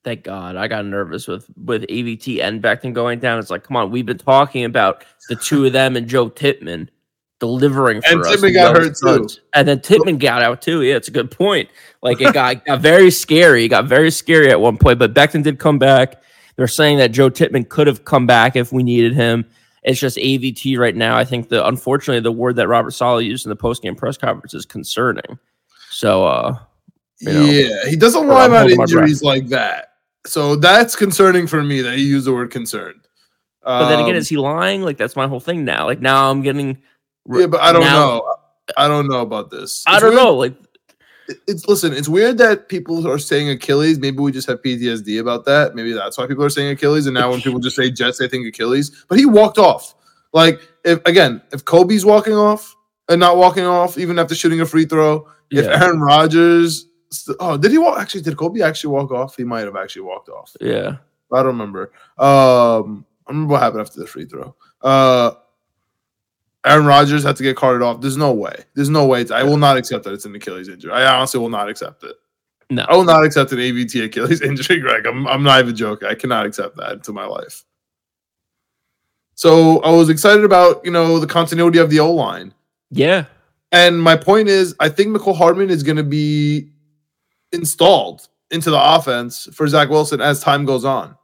Thank 0.03 0.23
God. 0.23 0.55
I 0.55 0.67
got 0.67 0.85
nervous 0.85 1.27
with 1.27 1.47
with 1.63 1.83
AVT 1.83 2.41
and 2.41 2.61
Becton 2.61 2.93
going 2.93 3.19
down. 3.19 3.37
It's 3.37 3.51
like, 3.51 3.63
come 3.63 3.77
on, 3.77 3.91
we've 3.91 4.05
been 4.05 4.17
talking 4.17 4.65
about 4.65 5.03
the 5.29 5.35
two 5.35 5.65
of 5.65 5.73
them 5.73 5.95
and 5.95 6.07
Joe 6.07 6.29
Tippmann 6.29 6.89
delivering 7.39 8.01
for 8.01 8.09
And 8.09 8.21
us. 8.21 8.31
Tippmann 8.31 8.53
got 8.53 8.75
hurt 8.75 8.95
too. 8.95 9.27
And 9.53 9.67
then 9.67 9.81
Tippmann 9.81 10.17
got 10.17 10.41
out 10.41 10.61
too. 10.61 10.81
Yeah, 10.81 10.95
it's 10.95 11.07
a 11.07 11.11
good 11.11 11.29
point. 11.29 11.69
Like 12.01 12.21
it 12.21 12.33
got, 12.33 12.65
got 12.65 12.79
very 12.79 13.11
scary. 13.11 13.65
It 13.65 13.69
got 13.69 13.85
very 13.85 14.11
scary 14.11 14.49
at 14.49 14.59
one 14.59 14.77
point, 14.77 14.97
but 14.97 15.13
Becton 15.13 15.43
did 15.43 15.59
come 15.59 15.77
back. 15.77 16.23
They're 16.55 16.67
saying 16.67 16.97
that 16.97 17.11
Joe 17.11 17.29
Tippmann 17.29 17.65
could 17.65 17.87
have 17.87 18.05
come 18.05 18.25
back 18.25 18.55
if 18.55 18.71
we 18.71 18.83
needed 18.83 19.13
him. 19.13 19.45
It's 19.83 19.99
just 19.99 20.17
AVT 20.17 20.77
right 20.77 20.95
now. 20.95 21.17
I 21.17 21.25
think 21.25 21.49
the 21.49 21.65
unfortunately 21.67 22.19
the 22.21 22.31
word 22.31 22.55
that 22.57 22.67
Robert 22.67 22.91
Saleh 22.91 23.25
used 23.25 23.45
in 23.45 23.49
the 23.49 23.55
post 23.55 23.81
game 23.81 23.95
press 23.95 24.17
conference 24.17 24.53
is 24.53 24.65
concerning. 24.65 25.39
So 25.89 26.25
uh 26.25 26.59
You 27.19 27.33
know, 27.33 27.41
yeah, 27.45 27.89
he 27.89 27.95
doesn't 27.95 28.27
lie 28.27 28.45
about 28.45 28.69
injuries 28.69 29.23
like 29.23 29.47
that. 29.47 29.93
So 30.27 30.55
that's 30.55 30.95
concerning 30.95 31.47
for 31.47 31.63
me 31.63 31.81
that 31.81 31.97
he 31.97 32.03
used 32.03 32.27
the 32.27 32.33
word 32.33 32.51
concerned. 32.51 33.01
But 33.63 33.89
then 33.89 33.99
again, 33.99 34.11
Um, 34.11 34.17
is 34.17 34.29
he 34.29 34.37
lying? 34.37 34.81
Like 34.83 34.97
that's 34.97 35.15
my 35.15 35.27
whole 35.27 35.39
thing 35.39 35.65
now. 35.65 35.85
Like 35.85 35.99
now 36.01 36.29
I'm 36.29 36.41
getting. 36.43 36.77
yeah, 37.27 37.47
but 37.47 37.59
I 37.61 37.71
don't 37.71 37.81
now- 37.81 37.93
know. 38.17 38.35
I 38.77 38.87
don't 38.87 39.07
know 39.07 39.21
about 39.21 39.49
this. 39.49 39.83
I 39.87 39.95
It's 39.95 40.01
don't 40.01 40.11
weird- 40.13 40.23
know. 40.23 40.33
Like 40.35 40.53
It's 41.47 41.67
listen. 41.67 41.93
It's 41.93 42.07
weird 42.07 42.37
that 42.39 42.69
people 42.69 43.07
are 43.07 43.17
saying 43.17 43.49
Achilles. 43.49 43.99
Maybe 43.99 44.17
we 44.17 44.31
just 44.31 44.47
have 44.47 44.61
PTSD 44.61 45.19
about 45.19 45.45
that. 45.45 45.75
Maybe 45.75 45.93
that's 45.93 46.17
why 46.17 46.27
people 46.27 46.43
are 46.43 46.49
saying 46.49 46.69
Achilles. 46.69 47.07
And 47.07 47.13
now 47.13 47.31
when 47.31 47.41
people 47.41 47.59
just 47.59 47.75
say 47.75 47.91
Jets, 47.91 48.19
they 48.19 48.27
think 48.27 48.47
Achilles. 48.47 49.05
But 49.07 49.17
he 49.17 49.25
walked 49.25 49.57
off. 49.57 49.95
Like 50.33 50.61
if 50.85 51.05
again, 51.05 51.41
if 51.51 51.65
Kobe's 51.65 52.05
walking 52.05 52.35
off 52.35 52.75
and 53.09 53.19
not 53.19 53.37
walking 53.37 53.65
off, 53.65 53.97
even 53.97 54.17
after 54.19 54.35
shooting 54.35 54.61
a 54.61 54.65
free 54.65 54.85
throw, 54.85 55.27
if 55.49 55.65
yeah, 55.65 55.83
Aaron 55.83 55.99
Rodgers, 55.99 56.87
oh, 57.39 57.57
did 57.57 57.71
he 57.71 57.77
walk? 57.77 57.99
Actually, 57.99 58.21
did 58.21 58.37
Kobe 58.37 58.61
actually 58.61 58.91
walk 58.91 59.11
off? 59.11 59.35
He 59.35 59.43
might 59.43 59.65
have 59.65 59.75
actually 59.75 60.03
walked 60.03 60.29
off. 60.29 60.55
yeah. 60.61 60.97
I 61.33 61.37
don't 61.37 61.47
remember. 61.47 61.93
Um, 62.17 63.05
I 63.25 63.31
remember 63.31 63.53
what 63.53 63.61
happened 63.61 63.81
after 63.81 64.01
the 64.01 64.07
free 64.07 64.25
throw. 64.25 64.53
Uh, 64.81 65.31
Aaron 66.65 66.85
Rodgers 66.85 67.23
had 67.23 67.35
to 67.37 67.43
get 67.43 67.57
carted 67.57 67.81
off. 67.81 68.01
There's 68.01 68.17
no 68.17 68.31
way. 68.31 68.65
There's 68.75 68.89
no 68.89 69.05
way. 69.05 69.25
I 69.33 69.43
will 69.43 69.57
not 69.57 69.77
accept 69.77 70.03
that 70.03 70.13
it's 70.13 70.25
an 70.25 70.35
Achilles 70.35 70.67
injury. 70.67 70.91
I 70.91 71.15
honestly 71.15 71.39
will 71.39 71.49
not 71.49 71.69
accept 71.69 72.03
it. 72.03 72.15
No. 72.69 72.85
I 72.87 72.95
will 72.95 73.03
not 73.03 73.25
accept 73.25 73.51
an 73.51 73.57
AVT 73.57 74.05
Achilles 74.05 74.41
injury, 74.43 74.79
Greg. 74.79 75.05
I'm, 75.05 75.27
I'm 75.27 75.43
not 75.43 75.59
even 75.59 75.75
joking. 75.75 76.07
I 76.07 76.15
cannot 76.15 76.45
accept 76.45 76.77
that 76.77 76.93
into 76.93 77.11
my 77.11 77.25
life. 77.25 77.65
So 79.35 79.79
I 79.79 79.89
was 79.89 80.09
excited 80.09 80.43
about 80.43 80.85
you 80.85 80.91
know 80.91 81.19
the 81.19 81.27
continuity 81.27 81.79
of 81.79 81.89
the 81.89 81.99
O 81.99 82.11
line. 82.11 82.53
Yeah. 82.91 83.25
And 83.71 84.01
my 84.01 84.15
point 84.15 84.49
is, 84.49 84.75
I 84.79 84.89
think 84.89 85.09
Michael 85.09 85.33
Hardman 85.33 85.69
is 85.69 85.81
going 85.81 85.97
to 85.97 86.03
be 86.03 86.69
installed 87.51 88.27
into 88.51 88.69
the 88.69 88.95
offense 88.95 89.47
for 89.53 89.67
Zach 89.67 89.89
Wilson 89.89 90.21
as 90.21 90.41
time 90.41 90.65
goes 90.65 90.85
on. 90.85 91.17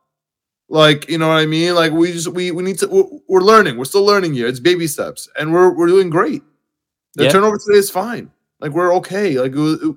Like, 0.69 1.07
you 1.09 1.17
know 1.17 1.29
what 1.29 1.37
I 1.37 1.45
mean? 1.45 1.75
Like, 1.75 1.93
we 1.93 2.11
just 2.11 2.27
we 2.29 2.51
we 2.51 2.61
need 2.63 2.77
to. 2.79 2.87
We're, 2.87 3.03
we're 3.29 3.41
learning. 3.41 3.77
We're 3.77 3.85
still 3.85 4.03
learning 4.05 4.33
here. 4.33 4.47
It's 4.47 4.59
baby 4.59 4.87
steps, 4.87 5.29
and 5.39 5.53
we're 5.53 5.69
we're 5.73 5.87
doing 5.87 6.09
great. 6.09 6.43
The 7.15 7.25
turnover 7.31 7.57
today 7.57 7.77
is 7.79 7.89
fine. 7.89 8.31
Like, 8.59 8.71
we're 8.73 8.93
okay. 8.95 9.39
Like, 9.39 9.53
it 9.53 9.57
was- 9.57 9.81
it- 9.81 9.95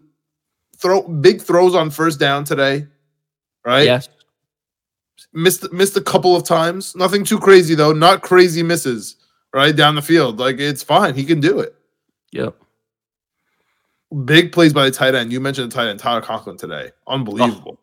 throw 0.79 1.03
big 1.03 1.43
throws 1.43 1.75
on 1.75 1.91
first 1.91 2.19
down 2.19 2.43
today, 2.45 2.87
right? 3.67 3.83
Yes. 3.85 4.09
Missed 5.35 5.71
missed 5.73 5.97
a 5.97 6.01
couple 6.01 6.35
of 6.37 6.45
times. 6.45 6.95
Nothing 6.97 7.25
too 7.25 7.39
crazy 7.39 7.75
though. 7.75 7.93
Not 7.93 8.23
crazy 8.23 8.63
misses 8.63 9.17
right 9.53 9.75
down 9.77 9.95
the 9.97 10.03
field. 10.03 10.39
Like, 10.39 10.59
it's 10.59 10.83
fine. 10.83 11.15
He 11.15 11.25
can 11.25 11.41
do 11.41 11.59
it. 11.61 11.75
Yep. 12.33 12.55
Big 14.25 14.53
plays 14.53 14.73
by 14.73 14.85
the 14.87 14.91
tight 14.91 15.15
end. 15.15 15.33
You 15.33 15.41
mentioned 15.41 15.71
the 15.71 15.75
tight 15.75 15.89
end, 15.89 15.99
Tyler 16.01 16.21
Conklin 16.21 16.57
today. 16.57 16.93
Unbelievable. 17.07 17.80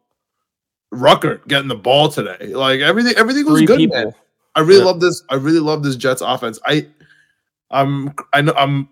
Ruckert 0.93 1.47
getting 1.47 1.67
the 1.67 1.75
ball 1.75 2.09
today. 2.09 2.53
Like 2.53 2.79
everything, 2.79 3.13
everything 3.17 3.45
was 3.45 3.59
Three 3.59 3.65
good. 3.65 3.89
Man. 3.89 4.13
I 4.55 4.61
really 4.61 4.79
Yeah. 4.79 4.85
love 4.85 4.99
this. 4.99 5.23
I 5.29 5.35
really 5.35 5.59
love 5.59 5.83
this 5.83 5.95
Jets 5.95 6.21
offense. 6.21 6.59
I, 6.65 6.87
I'm, 7.69 8.13
I 8.33 8.41
know, 8.41 8.53
I'm 8.57 8.89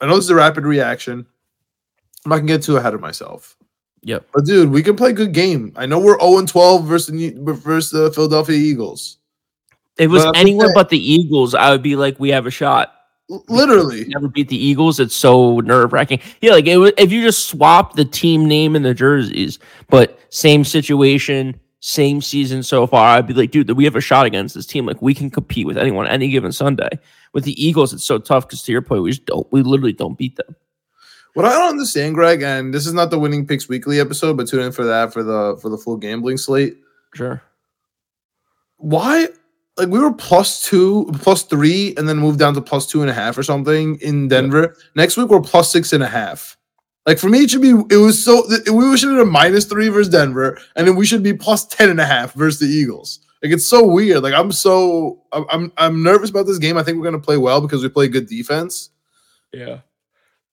I 0.00 0.06
know 0.06 0.16
this 0.16 0.24
is 0.24 0.30
a 0.30 0.34
rapid 0.34 0.64
reaction. 0.64 1.26
I'm 2.24 2.28
not 2.30 2.36
gonna 2.36 2.48
get 2.48 2.62
too 2.62 2.76
ahead 2.76 2.94
of 2.94 3.00
myself. 3.00 3.56
Yep. 4.02 4.26
But 4.34 4.44
dude, 4.44 4.70
we 4.70 4.82
can 4.82 4.96
play 4.96 5.12
good 5.12 5.32
game. 5.32 5.72
I 5.76 5.86
know 5.86 5.98
we're 5.98 6.18
0 6.20 6.44
12 6.44 6.84
versus 6.86 7.14
the, 7.14 7.32
versus 7.38 7.90
the 7.90 8.12
Philadelphia 8.12 8.56
Eagles. 8.56 9.18
If 9.96 10.04
it 10.04 10.08
was 10.08 10.24
But 10.24 10.36
anyone 10.36 10.72
but 10.74 10.88
the 10.88 10.98
Eagles, 10.98 11.54
I 11.54 11.70
would 11.70 11.82
be 11.82 11.96
like, 11.96 12.18
we 12.18 12.30
have 12.30 12.46
a 12.46 12.50
shot. 12.50 12.92
Literally. 13.28 14.04
Never 14.06 14.28
beat 14.28 14.48
the 14.48 14.56
Eagles. 14.56 15.00
It's 15.00 15.16
so 15.16 15.60
nerve 15.60 15.92
wracking. 15.92 16.20
Yeah, 16.42 16.52
like 16.52 16.66
it, 16.66 16.94
if 16.98 17.10
you 17.10 17.22
just 17.22 17.48
swap 17.48 17.94
the 17.94 18.04
team 18.04 18.46
name 18.46 18.76
and 18.76 18.84
the 18.84 18.92
jerseys, 18.92 19.58
but 19.88 20.18
same 20.28 20.62
situation, 20.64 21.58
same 21.80 22.20
season 22.20 22.62
so 22.62 22.86
far, 22.86 23.16
I'd 23.16 23.26
be 23.26 23.32
like, 23.32 23.50
dude, 23.50 23.70
we 23.70 23.84
have 23.84 23.96
a 23.96 24.00
shot 24.00 24.26
against 24.26 24.54
this 24.54 24.66
team. 24.66 24.84
Like 24.84 25.00
we 25.00 25.14
can 25.14 25.30
compete 25.30 25.66
with 25.66 25.78
anyone 25.78 26.06
any 26.06 26.28
given 26.28 26.52
Sunday. 26.52 26.90
With 27.32 27.44
the 27.44 27.62
Eagles, 27.62 27.92
it's 27.94 28.04
so 28.04 28.18
tough 28.18 28.46
because 28.46 28.62
to 28.62 28.72
your 28.72 28.82
point, 28.82 29.02
we 29.02 29.10
just 29.10 29.24
don't. 29.24 29.50
We 29.50 29.62
literally 29.62 29.92
don't 29.92 30.18
beat 30.18 30.36
them. 30.36 30.54
What 31.32 31.46
I 31.46 31.52
don't 31.54 31.70
understand, 31.70 32.14
Greg, 32.14 32.42
and 32.42 32.72
this 32.72 32.86
is 32.86 32.92
not 32.92 33.10
the 33.10 33.18
winning 33.18 33.46
picks 33.46 33.68
weekly 33.68 33.98
episode, 33.98 34.36
but 34.36 34.46
tune 34.46 34.60
in 34.60 34.70
for 34.70 34.84
that 34.84 35.12
for 35.12 35.22
the 35.24 35.58
for 35.60 35.68
the 35.68 35.78
full 35.78 35.96
gambling 35.96 36.36
slate. 36.36 36.76
Sure. 37.14 37.42
Why 38.76 39.28
like 39.76 39.88
we 39.88 39.98
were 39.98 40.12
plus 40.12 40.62
two, 40.62 41.10
plus 41.20 41.42
three, 41.42 41.94
and 41.96 42.08
then 42.08 42.18
moved 42.18 42.38
down 42.38 42.54
to 42.54 42.60
plus 42.60 42.86
two 42.86 43.00
and 43.00 43.10
a 43.10 43.14
half 43.14 43.36
or 43.36 43.42
something 43.42 43.96
in 44.00 44.28
Denver. 44.28 44.76
Next 44.94 45.16
week 45.16 45.28
we're 45.28 45.40
plus 45.40 45.72
six 45.72 45.92
and 45.92 46.02
a 46.02 46.08
half. 46.08 46.56
Like 47.06 47.18
for 47.18 47.28
me, 47.28 47.40
it 47.40 47.50
should 47.50 47.60
be 47.60 47.70
it 47.90 47.98
was 47.98 48.24
so 48.24 48.44
we 48.72 48.96
should 48.96 49.10
have 49.10 49.26
a 49.26 49.30
minus 49.30 49.66
three 49.66 49.88
versus 49.88 50.08
Denver, 50.08 50.58
and 50.76 50.86
then 50.86 50.96
we 50.96 51.04
should 51.04 51.22
be 51.22 51.34
plus 51.34 51.66
ten 51.66 51.90
and 51.90 52.00
a 52.00 52.06
half 52.06 52.32
versus 52.34 52.60
the 52.60 52.66
Eagles. 52.66 53.20
Like 53.42 53.52
it's 53.52 53.66
so 53.66 53.84
weird. 53.84 54.22
Like 54.22 54.32
I'm 54.32 54.52
so 54.52 55.22
I'm 55.32 55.44
I'm, 55.50 55.72
I'm 55.76 56.02
nervous 56.02 56.30
about 56.30 56.46
this 56.46 56.58
game. 56.58 56.78
I 56.78 56.82
think 56.82 56.98
we're 56.98 57.04
gonna 57.04 57.18
play 57.18 57.36
well 57.36 57.60
because 57.60 57.82
we 57.82 57.88
play 57.90 58.08
good 58.08 58.26
defense. 58.28 58.90
Yeah. 59.52 59.80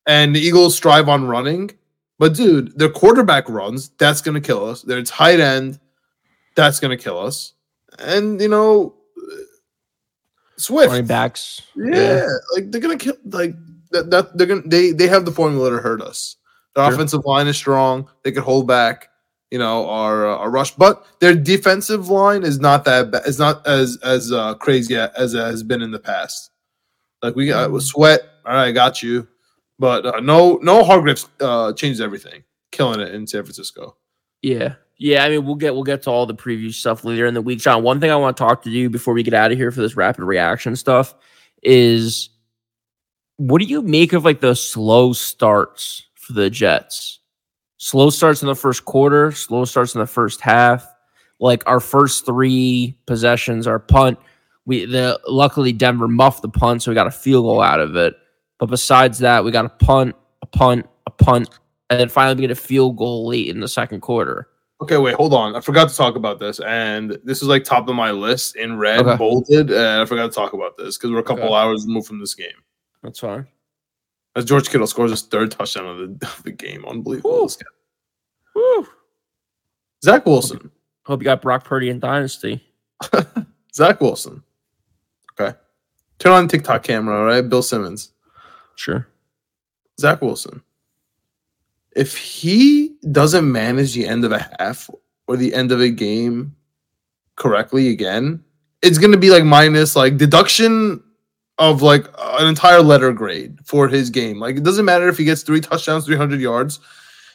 and 0.05 0.35
the 0.35 0.39
Eagles 0.39 0.75
strive 0.75 1.09
on 1.09 1.25
running. 1.25 1.71
But 2.19 2.35
dude, 2.35 2.77
their 2.77 2.89
quarterback 2.89 3.49
runs, 3.49 3.89
that's 3.97 4.21
gonna 4.21 4.41
kill 4.41 4.65
us. 4.65 4.81
Their 4.81 5.01
tight 5.03 5.39
end, 5.39 5.79
that's 6.55 6.79
gonna 6.79 6.97
kill 6.97 7.17
us. 7.17 7.53
And 7.97 8.41
you 8.41 8.49
know, 8.49 8.95
Swift, 10.61 10.89
Running 10.89 11.05
backs. 11.07 11.61
yeah, 11.75 12.27
like 12.55 12.71
they're 12.71 12.81
gonna 12.81 12.97
kill. 12.97 13.15
Like 13.25 13.55
that, 13.91 14.09
that 14.11 14.37
they're 14.37 14.47
gonna 14.47 14.61
they 14.65 14.91
they 14.91 15.07
have 15.07 15.25
the 15.25 15.31
formula 15.31 15.69
to 15.71 15.77
hurt 15.77 16.01
us. 16.01 16.35
Their 16.75 16.85
Sure. 16.85 16.93
offensive 16.93 17.25
line 17.25 17.47
is 17.47 17.57
strong. 17.57 18.07
They 18.23 18.31
could 18.31 18.43
hold 18.43 18.67
back. 18.67 19.09
You 19.49 19.59
know, 19.59 19.89
our 19.89 20.27
uh, 20.29 20.37
our 20.37 20.49
rush, 20.49 20.71
but 20.71 21.05
their 21.19 21.35
defensive 21.35 22.07
line 22.09 22.43
is 22.43 22.59
not 22.61 22.85
that 22.85 23.11
bad. 23.11 23.23
It's 23.25 23.39
not 23.39 23.67
as 23.67 23.97
as 24.03 24.31
uh, 24.31 24.53
crazy 24.55 24.95
as 24.95 25.33
it 25.33 25.39
has 25.39 25.61
been 25.63 25.81
in 25.81 25.91
the 25.91 25.99
past. 25.99 26.51
Like 27.21 27.35
we 27.35 27.47
got 27.47 27.69
with 27.71 27.83
sweat. 27.83 28.21
All 28.45 28.53
right, 28.53 28.67
I 28.67 28.71
got 28.71 29.03
you. 29.03 29.27
But 29.77 30.05
uh, 30.05 30.19
no, 30.21 30.57
no 30.61 30.83
Hargrave 30.85 31.25
uh, 31.41 31.73
changed 31.73 31.99
everything, 32.01 32.43
killing 32.71 32.99
it 33.01 33.13
in 33.13 33.27
San 33.27 33.43
Francisco. 33.43 33.97
Yeah. 34.41 34.75
Yeah, 35.03 35.25
I 35.25 35.29
mean, 35.29 35.45
we'll 35.45 35.55
get 35.55 35.73
we'll 35.73 35.83
get 35.83 36.03
to 36.03 36.11
all 36.11 36.27
the 36.27 36.35
preview 36.35 36.71
stuff 36.71 37.03
later 37.03 37.25
in 37.25 37.33
the 37.33 37.41
week. 37.41 37.57
John, 37.57 37.81
one 37.81 37.99
thing 37.99 38.11
I 38.11 38.15
want 38.17 38.37
to 38.37 38.43
talk 38.43 38.61
to 38.61 38.69
you 38.69 38.87
before 38.87 39.15
we 39.15 39.23
get 39.23 39.33
out 39.33 39.51
of 39.51 39.57
here 39.57 39.71
for 39.71 39.81
this 39.81 39.95
rapid 39.95 40.23
reaction 40.23 40.75
stuff 40.75 41.15
is 41.63 42.29
what 43.37 43.59
do 43.59 43.65
you 43.65 43.81
make 43.81 44.13
of 44.13 44.23
like 44.23 44.41
the 44.41 44.53
slow 44.53 45.11
starts 45.11 46.05
for 46.13 46.33
the 46.33 46.51
Jets? 46.51 47.19
Slow 47.77 48.11
starts 48.11 48.43
in 48.43 48.47
the 48.47 48.55
first 48.55 48.85
quarter, 48.85 49.31
slow 49.31 49.65
starts 49.65 49.95
in 49.95 50.01
the 50.01 50.05
first 50.05 50.39
half. 50.39 50.87
Like 51.39 51.63
our 51.65 51.79
first 51.79 52.23
three 52.23 52.95
possessions 53.07 53.65
are 53.65 53.79
punt. 53.79 54.19
We 54.67 54.85
the 54.85 55.19
luckily 55.27 55.73
Denver 55.73 56.07
muffed 56.07 56.43
the 56.43 56.49
punt, 56.49 56.83
so 56.83 56.91
we 56.91 56.95
got 56.95 57.07
a 57.07 57.11
field 57.11 57.45
goal 57.45 57.59
out 57.59 57.79
of 57.79 57.95
it. 57.95 58.13
But 58.59 58.67
besides 58.67 59.17
that, 59.17 59.43
we 59.43 59.49
got 59.49 59.65
a 59.65 59.69
punt, 59.69 60.15
a 60.43 60.45
punt, 60.45 60.87
a 61.07 61.09
punt, 61.09 61.49
and 61.89 61.99
then 61.99 62.07
finally 62.07 62.35
we 62.35 62.41
get 62.41 62.51
a 62.51 62.61
field 62.61 62.97
goal 62.97 63.25
late 63.25 63.47
in 63.47 63.61
the 63.61 63.67
second 63.67 64.01
quarter. 64.01 64.47
Okay, 64.81 64.97
wait, 64.97 65.13
hold 65.15 65.33
on. 65.33 65.55
I 65.55 65.61
forgot 65.61 65.89
to 65.89 65.95
talk 65.95 66.15
about 66.15 66.39
this, 66.39 66.59
and 66.61 67.17
this 67.23 67.41
is 67.43 67.47
like 67.47 67.63
top 67.63 67.87
of 67.87 67.95
my 67.95 68.09
list 68.11 68.55
in 68.55 68.77
red, 68.77 69.01
Okay. 69.01 69.15
bolted. 69.15 69.69
And 69.69 70.01
I 70.01 70.05
forgot 70.05 70.23
to 70.27 70.31
talk 70.35 70.53
about 70.53 70.75
this 70.77 70.97
because 70.97 71.11
we're 71.11 71.19
a 71.19 71.23
couple 71.23 71.43
Okay. 71.43 71.53
hours 71.53 71.85
removed 71.85 72.07
from 72.07 72.19
this 72.19 72.33
game. 72.33 72.47
That's 73.03 73.19
fine. 73.19 73.47
As 74.35 74.45
George 74.45 74.69
Kittle 74.69 74.87
scores 74.87 75.11
his 75.11 75.21
third 75.23 75.51
touchdown 75.51 75.85
of 75.87 75.97
the, 76.19 76.25
of 76.25 76.41
the 76.43 76.51
game, 76.51 76.83
unbelievable. 76.87 77.31
Whew. 77.31 77.43
This 77.47 77.57
guy. 77.57 77.69
Woo. 78.55 78.87
Zach 80.03 80.25
Wilson, 80.25 80.71
Hope 81.05 81.21
you 81.21 81.25
got 81.25 81.41
Brock 81.41 81.63
Purdy 81.63 81.89
in 81.89 81.99
Dynasty. 81.99 82.63
Zach 83.73 84.01
Wilson. 84.01 84.41
Okay, 85.39 85.55
turn 86.17 86.31
on 86.31 86.47
TikTok 86.47 86.81
camera, 86.83 87.19
all 87.19 87.25
right? 87.25 87.41
Bill 87.47 87.61
Simmons, 87.61 88.11
Sure. 88.75 89.07
Zach 89.99 90.21
Wilson. 90.21 90.63
If 91.95 92.17
he 92.17 92.90
doesn't 93.11 93.51
manage 93.51 93.93
the 93.93 94.07
end 94.07 94.25
of 94.25 94.31
a 94.31 94.49
half 94.59 94.89
or 95.27 95.37
the 95.37 95.53
end 95.53 95.71
of 95.71 95.79
a 95.81 95.89
game 95.89 96.55
correctly 97.35 97.89
again, 97.89 98.43
it's 98.81 98.97
going 98.97 99.11
to 99.11 99.17
be 99.17 99.29
like 99.29 99.43
minus 99.43 99.95
like 99.95 100.17
deduction 100.17 101.01
of 101.57 101.81
like 101.81 102.07
an 102.19 102.47
entire 102.47 102.81
letter 102.81 103.11
grade 103.13 103.57
for 103.63 103.87
his 103.87 104.09
game. 104.09 104.39
Like 104.39 104.57
it 104.57 104.63
doesn't 104.63 104.85
matter 104.85 105.07
if 105.07 105.17
he 105.17 105.23
gets 105.25 105.43
three 105.43 105.61
touchdowns, 105.61 106.05
300 106.05 106.39
yards. 106.39 106.79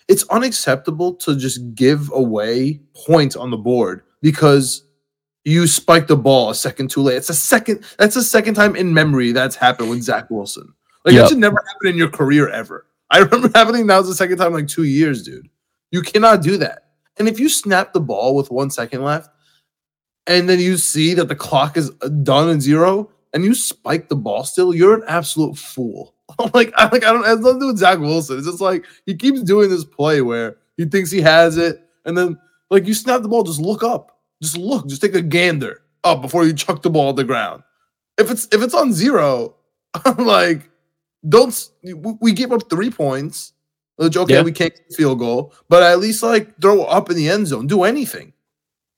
It's 0.09 0.25
unacceptable 0.29 1.15
to 1.17 1.37
just 1.37 1.75
give 1.75 2.11
away 2.13 2.81
points 3.07 3.35
on 3.37 3.51
the 3.51 3.57
board 3.57 4.03
because 4.23 4.85
you 5.45 5.67
spiked 5.67 6.09
the 6.09 6.17
ball 6.17 6.51
a 6.51 6.55
second 6.55 6.91
too 6.91 7.03
late. 7.03 7.17
It's 7.17 7.31
a 7.31 7.35
second. 7.35 7.85
That's 7.99 8.15
the 8.15 8.23
second 8.23 8.55
time 8.55 8.75
in 8.77 8.93
memory 8.95 9.33
that's 9.33 9.57
happened 9.57 9.91
with 9.91 10.03
Zach 10.03 10.29
Wilson. 10.31 10.73
Like 11.05 11.15
Yep. 11.15 11.23
that 11.23 11.29
should 11.29 11.39
never 11.39 11.63
happen 11.67 11.89
in 11.89 11.97
your 11.97 12.11
career 12.11 12.49
ever. 12.49 12.87
I 13.11 13.19
remember 13.19 13.49
happening. 13.55 13.87
That 13.87 13.99
was 13.99 14.09
the 14.09 14.15
second 14.15 14.39
time 14.39 14.49
in 14.49 14.55
like 14.55 14.69
two 14.69 14.85
years, 14.85 15.23
dude. 15.23 15.49
You 15.97 16.03
cannot 16.03 16.43
do 16.43 16.59
that. 16.59 16.91
And 17.19 17.27
if 17.27 17.41
you 17.41 17.49
snap 17.49 17.95
the 17.95 18.01
ball 18.01 18.35
with 18.35 18.51
one 18.51 18.71
second 18.71 19.03
left, 19.03 19.31
and 20.27 20.47
then 20.47 20.61
you 20.61 20.77
see 20.77 21.15
that 21.15 21.29
the 21.29 21.35
clock 21.35 21.79
is 21.79 21.91
uh, 22.03 22.09
done 22.09 22.51
and 22.51 22.61
zero, 22.61 23.11
and 23.33 23.47
you 23.47 23.55
spike 23.55 24.11
the 24.11 24.15
ball 24.15 24.45
still, 24.45 24.75
you're 24.75 24.95
an 24.95 25.05
absolute 25.09 25.57
fool. 25.57 26.15
I'm 26.39 26.51
like, 26.53 26.71
I 26.77 26.91
like 26.91 27.03
I 27.03 27.15
don't 27.15 27.25
has 27.25 27.41
nothing 27.41 27.61
to 27.61 27.61
do 27.61 27.67
with 27.69 27.79
Zach 27.79 27.99
Wilson. 27.99 28.37
It's 28.37 28.47
just 28.47 28.61
like 28.61 28.85
he 29.07 29.15
keeps 29.15 29.43
doing 29.43 29.71
this 29.71 29.87
play 29.87 30.21
where 30.21 30.59
he 30.77 30.85
thinks 30.85 31.11
he 31.11 31.23
has 31.23 31.57
it, 31.57 31.81
and 32.05 32.19
then 32.19 32.37
like 32.69 32.87
you 32.87 32.93
snap 32.93 33.23
the 33.23 33.29
ball, 33.29 33.43
just 33.43 33.59
look 33.59 33.83
up, 33.83 34.19
just 34.43 34.59
look, 34.59 34.87
just 34.87 35.01
take 35.01 35.15
a 35.15 35.23
gander 35.23 35.81
up 36.05 36.21
before 36.21 36.45
you 36.45 36.53
chuck 36.53 36.83
the 36.83 36.91
ball 36.91 37.09
at 37.09 37.17
the 37.17 37.25
ground. 37.25 37.63
If 38.19 38.31
it's 38.31 38.47
if 38.53 38.61
it's 38.61 38.75
on 38.75 38.93
zero, 38.93 39.55
I'm 40.05 40.27
like, 40.27 40.69
don't 41.27 41.71
we 42.21 42.35
give 42.35 42.53
up 42.53 42.69
three 42.69 42.91
points. 42.91 43.55
Which 43.97 44.17
okay, 44.17 44.35
Yeah. 44.35 44.43
we 44.43 44.53
can't 44.53 44.75
field 44.95 45.19
goal, 45.19 45.55
but 45.69 45.83
at 45.83 45.99
least 45.99 46.23
like 46.23 46.61
throw 46.61 46.83
up 46.85 47.11
in 47.11 47.17
the 47.17 47.29
end 47.31 47.47
zone, 47.47 47.67
do 47.67 47.83
anything. 47.85 48.33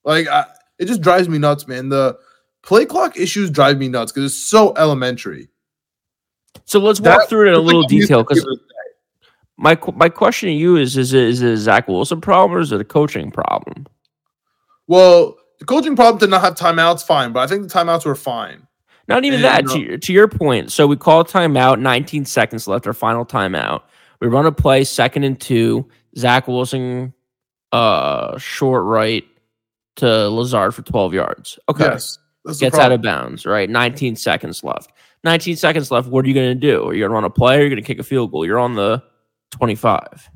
Like 0.05 0.27
I, 0.27 0.45
it 0.79 0.87
just 0.87 1.01
drives 1.01 1.29
me 1.29 1.39
nuts, 1.39 1.69
man. 1.69 1.89
The 1.89 2.19
play 2.63 2.85
clock 2.85 3.17
issues 3.17 3.51
drive 3.51 3.79
me 3.79 3.89
nuts 3.89 4.11
because 4.13 4.33
it's 4.33 4.43
so 4.43 4.75
elementary. 4.77 5.49
So 6.65 6.81
let's 6.81 6.99
That- 7.01 7.19
walk 7.19 7.29
through 7.29 7.47
it 7.47 7.49
in 7.51 7.55
a 7.55 7.59
It's 7.59 7.65
like 7.67 7.75
little 7.75 7.87
detail 7.89 8.23
because 8.25 8.47
my 9.57 9.79
my 9.95 10.09
question 10.09 10.49
to 10.49 10.53
you 10.55 10.77
is: 10.77 10.97
is 10.97 11.13
it, 11.15 11.23
is 11.25 11.43
it 11.43 11.53
a 11.53 11.57
Zach 11.57 11.87
Wilson 11.89 12.21
problem 12.21 12.57
or 12.59 12.61
is 12.61 12.73
it 12.73 12.81
a 12.81 12.85
coaching 12.85 13.31
problem? 13.31 13.87
well, 14.89 15.37
the 15.61 15.65
coaching 15.65 15.95
problem 15.97 16.19
did 16.19 16.31
not 16.31 16.41
have 16.41 16.55
timeouts, 16.55 17.05
fine, 17.05 17.33
but 17.33 17.41
I 17.41 17.47
think 17.47 17.63
the 17.63 17.69
timeouts 17.79 18.05
were 18.07 18.15
fine. 18.15 18.67
Not 19.09 19.25
even 19.25 19.45
And, 19.45 19.45
that. 19.45 19.65
uh, 19.73 19.75
To, 19.77 19.99
to 19.99 20.13
your 20.13 20.29
point, 20.29 20.71
so 20.71 20.87
we 20.87 20.97
call 20.97 21.25
timeout. 21.25 21.81
19 21.81 22.25
seconds 22.27 22.69
left. 22.69 22.87
Our 22.87 22.93
final 22.93 23.25
timeout. 23.27 23.83
We 24.21 24.29
run 24.29 24.47
a 24.47 24.53
play, 24.53 24.85
second 24.85 25.25
and 25.25 25.41
two. 25.41 25.89
Zach 26.17 26.49
Wilson, 26.49 27.15
uh, 27.73 28.39
short 28.39 28.85
right 28.85 29.25
to 29.97 30.29
Lazard 30.29 30.75
for 30.75 30.83
12 30.83 31.15
yards. 31.15 31.59
Okay. 31.69 31.85
Yes, 31.85 32.19
gets 32.59 32.79
out 32.79 32.93
of 32.93 33.03
bounds, 33.03 33.47
right? 33.47 33.69
19 33.69 34.17
seconds 34.17 34.65
left. 34.65 34.93
19 35.25 35.57
seconds 35.57 35.91
left. 35.91 36.09
What 36.09 36.25
are 36.25 36.29
you 36.29 36.35
going 36.35 36.49
to 36.49 36.55
do? 36.55 36.87
Are 36.87 36.95
you 36.95 37.01
going 37.01 37.11
to 37.11 37.15
run 37.15 37.25
a 37.25 37.31
play 37.31 37.57
or 37.57 37.61
are 37.61 37.63
you 37.65 37.69
going 37.69 37.83
to 37.83 37.87
kick 37.87 37.99
a 37.99 38.05
field 38.05 38.31
goal? 38.31 38.47
You're 38.47 38.59
on 38.59 38.75
the 38.75 39.03
25. 39.51 40.31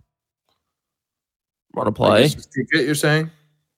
Run 1.75 1.87
a 1.87 1.93
play. 1.93 2.29
just 2.29 2.53
kick 2.55 2.67
it, 2.73 2.85
you're 2.85 2.95
saying? 2.95 3.31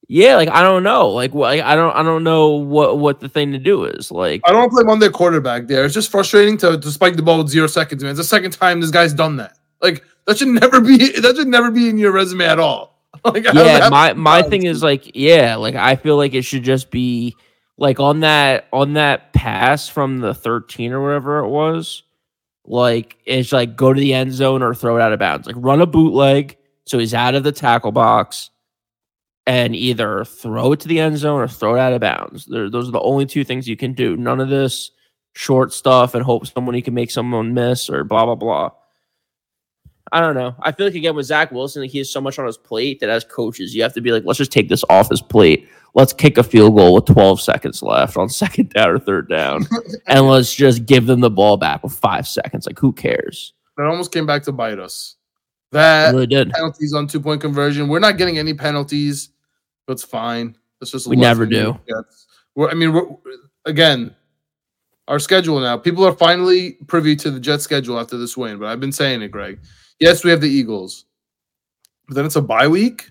Yeah, 0.08 0.36
like 0.36 0.50
I 0.50 0.62
don't 0.62 0.82
know. 0.82 1.08
Like 1.08 1.32
what 1.32 1.56
like, 1.56 1.62
I 1.62 1.74
don't 1.74 1.94
I 1.96 2.02
don't 2.02 2.24
know 2.24 2.50
what 2.50 2.98
what 2.98 3.20
the 3.20 3.28
thing 3.28 3.52
to 3.52 3.58
do 3.58 3.84
is. 3.84 4.10
Like 4.10 4.42
I 4.44 4.50
don't 4.50 4.60
want 4.60 4.72
to 4.72 4.76
play 4.76 4.84
Monday 4.84 5.08
quarterback 5.08 5.66
there. 5.66 5.84
It's 5.84 5.94
just 5.94 6.10
frustrating 6.10 6.58
to, 6.58 6.78
to 6.78 6.90
spike 6.90 7.16
the 7.16 7.22
ball 7.22 7.38
with 7.38 7.48
zero 7.48 7.66
seconds, 7.66 8.02
man. 8.02 8.10
It's 8.10 8.18
the 8.18 8.24
second 8.24 8.50
time 8.50 8.80
this 8.82 8.90
guy's 8.90 9.14
done 9.14 9.36
that. 9.36 9.56
Like 9.84 10.02
that 10.26 10.38
should 10.38 10.48
never 10.48 10.80
be 10.80 10.96
that 11.20 11.36
should 11.36 11.48
never 11.48 11.70
be 11.70 11.88
in 11.88 11.98
your 11.98 12.12
resume 12.12 12.46
at 12.46 12.58
all. 12.58 12.92
Like 13.24 13.44
yeah, 13.54 13.88
my 13.90 14.12
my 14.12 14.42
thing 14.42 14.64
is 14.64 14.82
like 14.82 15.14
yeah, 15.14 15.54
like 15.54 15.76
I 15.76 15.96
feel 15.96 16.16
like 16.16 16.34
it 16.34 16.42
should 16.42 16.64
just 16.64 16.90
be 16.90 17.34
like 17.78 17.98
on 17.98 18.20
that 18.20 18.66
on 18.72 18.94
that 18.94 19.32
pass 19.32 19.88
from 19.88 20.18
the 20.18 20.34
13 20.34 20.92
or 20.92 21.02
whatever 21.02 21.38
it 21.38 21.48
was. 21.48 22.02
Like 22.66 23.16
it's 23.24 23.52
like 23.52 23.76
go 23.76 23.92
to 23.92 24.00
the 24.00 24.12
end 24.12 24.32
zone 24.32 24.62
or 24.62 24.74
throw 24.74 24.96
it 24.96 25.00
out 25.00 25.12
of 25.12 25.20
bounds. 25.20 25.46
Like 25.46 25.56
run 25.58 25.80
a 25.80 25.86
bootleg 25.86 26.58
so 26.86 26.98
he's 26.98 27.14
out 27.14 27.34
of 27.34 27.44
the 27.44 27.52
tackle 27.52 27.92
box 27.92 28.50
and 29.46 29.74
either 29.74 30.24
throw 30.24 30.72
it 30.72 30.80
to 30.80 30.88
the 30.88 31.00
end 31.00 31.16
zone 31.18 31.40
or 31.40 31.48
throw 31.48 31.76
it 31.76 31.80
out 31.80 31.92
of 31.92 32.00
bounds. 32.00 32.46
There, 32.46 32.68
those 32.68 32.88
are 32.88 32.92
the 32.92 33.00
only 33.00 33.26
two 33.26 33.44
things 33.44 33.68
you 33.68 33.76
can 33.76 33.92
do. 33.92 34.16
None 34.16 34.40
of 34.40 34.48
this 34.48 34.90
short 35.34 35.72
stuff 35.72 36.14
and 36.14 36.22
hope 36.22 36.46
someone 36.46 36.74
you 36.74 36.82
can 36.82 36.94
make 36.94 37.10
someone 37.10 37.54
miss 37.54 37.88
or 37.88 38.04
blah 38.04 38.24
blah 38.24 38.34
blah. 38.34 38.70
I 40.12 40.20
don't 40.20 40.34
know. 40.34 40.54
I 40.60 40.72
feel 40.72 40.86
like 40.86 40.94
again 40.94 41.16
with 41.16 41.26
Zach 41.26 41.50
Wilson, 41.50 41.82
like 41.82 41.90
he 41.90 41.98
has 41.98 42.10
so 42.10 42.20
much 42.20 42.38
on 42.38 42.46
his 42.46 42.56
plate 42.56 43.00
that 43.00 43.08
as 43.08 43.24
coaches, 43.24 43.74
you 43.74 43.82
have 43.82 43.94
to 43.94 44.00
be 44.00 44.12
like, 44.12 44.24
let's 44.24 44.38
just 44.38 44.52
take 44.52 44.68
this 44.68 44.84
off 44.90 45.08
his 45.08 45.22
plate. 45.22 45.68
Let's 45.94 46.12
kick 46.12 46.38
a 46.38 46.42
field 46.42 46.76
goal 46.76 46.94
with 46.94 47.06
12 47.06 47.40
seconds 47.40 47.82
left 47.82 48.16
on 48.16 48.28
second 48.30 48.70
down 48.70 48.90
or 48.90 48.98
third 48.98 49.28
down, 49.28 49.66
and 50.06 50.26
let's 50.26 50.54
just 50.54 50.86
give 50.86 51.06
them 51.06 51.20
the 51.20 51.30
ball 51.30 51.56
back 51.56 51.82
with 51.82 51.92
five 51.92 52.26
seconds. 52.28 52.66
Like, 52.66 52.78
who 52.78 52.92
cares? 52.92 53.54
That 53.76 53.86
almost 53.86 54.12
came 54.12 54.26
back 54.26 54.42
to 54.44 54.52
bite 54.52 54.78
us. 54.78 55.16
It 55.72 55.74
That 55.74 56.12
really 56.12 56.26
did. 56.26 56.50
penalties 56.50 56.92
on 56.94 57.06
two 57.06 57.20
point 57.20 57.40
conversion. 57.40 57.88
We're 57.88 57.98
not 57.98 58.18
getting 58.18 58.38
any 58.38 58.54
penalties. 58.54 59.30
That's 59.88 60.02
fine. 60.04 60.56
That's 60.80 60.92
just 60.92 61.06
We 61.06 61.16
never 61.16 61.46
do. 61.46 61.78
We're, 62.54 62.68
I 62.70 62.74
mean, 62.74 62.92
we're, 62.92 63.08
again, 63.64 64.14
our 65.08 65.18
schedule 65.18 65.60
now. 65.60 65.76
People 65.76 66.04
are 66.06 66.12
finally 66.12 66.72
privy 66.86 67.16
to 67.16 67.30
the 67.30 67.40
Jets 67.40 67.64
schedule 67.64 67.98
after 67.98 68.16
this 68.16 68.36
win. 68.36 68.58
But 68.58 68.66
I've 68.68 68.80
been 68.80 68.92
saying 68.92 69.22
it, 69.22 69.28
Greg. 69.28 69.58
Yes, 70.04 70.22
we 70.22 70.30
have 70.30 70.42
the 70.42 70.50
Eagles, 70.50 71.06
but 72.06 72.14
then 72.14 72.26
it's 72.26 72.36
a 72.36 72.42
bye 72.42 72.68
week, 72.68 73.10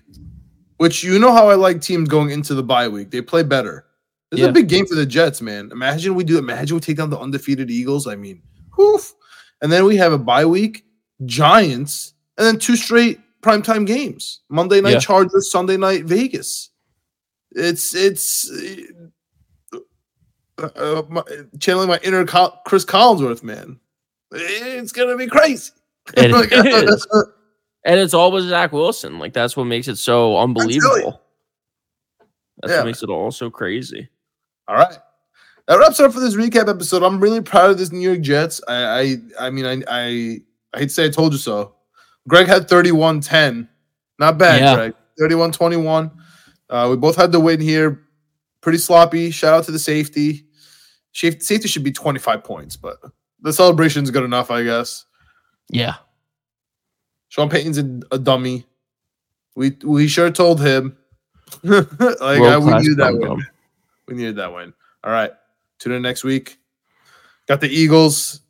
which 0.76 1.02
you 1.02 1.18
know 1.18 1.32
how 1.32 1.48
I 1.50 1.56
like 1.56 1.80
teams 1.80 2.08
going 2.08 2.30
into 2.30 2.54
the 2.54 2.62
bye 2.62 2.86
week. 2.86 3.10
They 3.10 3.20
play 3.20 3.42
better. 3.42 3.86
This 4.30 4.38
is 4.40 4.46
a 4.46 4.52
big 4.52 4.68
game 4.68 4.86
for 4.86 4.94
the 4.94 5.04
Jets, 5.04 5.42
man. 5.42 5.70
Imagine 5.72 6.14
we 6.14 6.22
do. 6.22 6.38
Imagine 6.38 6.76
we 6.76 6.80
take 6.80 6.96
down 6.96 7.10
the 7.10 7.18
undefeated 7.18 7.68
Eagles. 7.68 8.06
I 8.06 8.14
mean, 8.14 8.42
whoof. 8.76 9.12
And 9.60 9.72
then 9.72 9.84
we 9.86 9.96
have 9.96 10.12
a 10.12 10.18
bye 10.18 10.44
week, 10.44 10.84
Giants, 11.24 12.14
and 12.38 12.46
then 12.46 12.60
two 12.60 12.76
straight 12.76 13.18
primetime 13.42 13.86
games. 13.86 14.42
Monday 14.48 14.80
night 14.80 14.94
Yeah. 14.94 15.00
Chargers, 15.00 15.50
Sunday 15.50 15.76
night 15.76 16.04
Vegas. 16.04 16.70
It's 17.50 17.92
it's 17.92 18.48
uh, 19.72 20.68
uh, 20.76 21.02
my, 21.08 21.22
channeling 21.58 21.88
my 21.88 21.98
inner 22.04 22.24
Col- 22.24 22.60
Chris 22.66 22.84
Collinsworth, 22.84 23.42
man. 23.42 23.80
It's 24.30 24.92
gonna 24.92 25.16
be 25.16 25.26
crazy. 25.26 25.72
It 26.16 26.30
Like, 26.30 26.50
is. 26.52 27.06
And 27.86 28.00
it's 28.00 28.14
all 28.14 28.32
with 28.32 28.48
Zach 28.48 28.72
Wilson. 28.72 29.18
Like 29.18 29.32
that's 29.32 29.56
what 29.56 29.64
makes 29.64 29.88
it 29.88 29.96
so 29.96 30.38
unbelievable. 30.38 31.20
That's 32.60 32.72
Yeah. 32.72 32.78
what 32.80 32.86
makes 32.86 33.02
it 33.02 33.10
all 33.10 33.30
so 33.30 33.50
crazy. 33.50 34.08
All 34.68 34.76
right. 34.76 34.96
That 35.66 35.78
wraps 35.78 36.00
up 36.00 36.12
for 36.12 36.20
this 36.20 36.34
recap 36.34 36.68
episode. 36.68 37.02
I'm 37.02 37.20
really 37.20 37.40
proud 37.40 37.70
of 37.70 37.78
this 37.78 37.90
New 37.92 38.00
York 38.06 38.20
Jets. 38.20 38.60
I 38.68 38.74
I, 39.00 39.16
I 39.46 39.50
mean 39.50 39.66
I, 39.66 39.82
I 39.88 40.40
I 40.74 40.78
hate 40.80 40.86
to 40.86 40.94
say 40.94 41.04
I 41.06 41.10
told 41.10 41.32
you 41.32 41.38
so. 41.38 41.74
Greg 42.26 42.46
had 42.46 42.68
31-10. 42.68 43.68
Not 44.18 44.38
bad, 44.38 44.60
Yeah. 44.60 44.74
Greg. 44.74 44.94
31-21. 45.20 46.10
Uh, 46.70 46.88
we 46.90 46.96
both 46.96 47.16
had 47.16 47.32
the 47.32 47.38
win 47.40 47.60
here. 47.60 48.00
Pretty 48.62 48.78
sloppy. 48.78 49.30
Shout 49.30 49.52
out 49.54 49.64
to 49.64 49.72
the 49.72 49.78
safety. 49.78 50.46
Safety, 51.12 51.40
safety 51.40 51.68
should 51.68 51.84
be 51.84 51.92
25 51.92 52.42
points, 52.42 52.76
but 52.76 52.96
the 53.40 53.52
celebration's 53.52 54.10
good 54.10 54.24
enough, 54.24 54.50
I 54.50 54.64
guess. 54.64 55.04
Yeah. 55.68 55.96
Sean 57.28 57.48
Payton's 57.48 57.78
a, 57.78 58.00
a 58.12 58.18
dummy. 58.18 58.64
We 59.56 59.76
we 59.84 60.08
sure 60.08 60.30
told 60.30 60.60
him. 60.60 60.96
like 61.62 61.86
I, 62.20 62.34
we 62.34 62.40
World-class 62.40 62.82
knew 62.82 62.94
that 62.96 63.16
win. 63.16 63.46
We 64.08 64.14
needed 64.14 64.36
that 64.36 64.52
win. 64.52 64.72
All 65.02 65.12
right. 65.12 65.32
Tune 65.78 65.92
in 65.92 66.02
next 66.02 66.24
week. 66.24 66.58
Got 67.46 67.60
the 67.60 67.68
Eagles. 67.68 68.40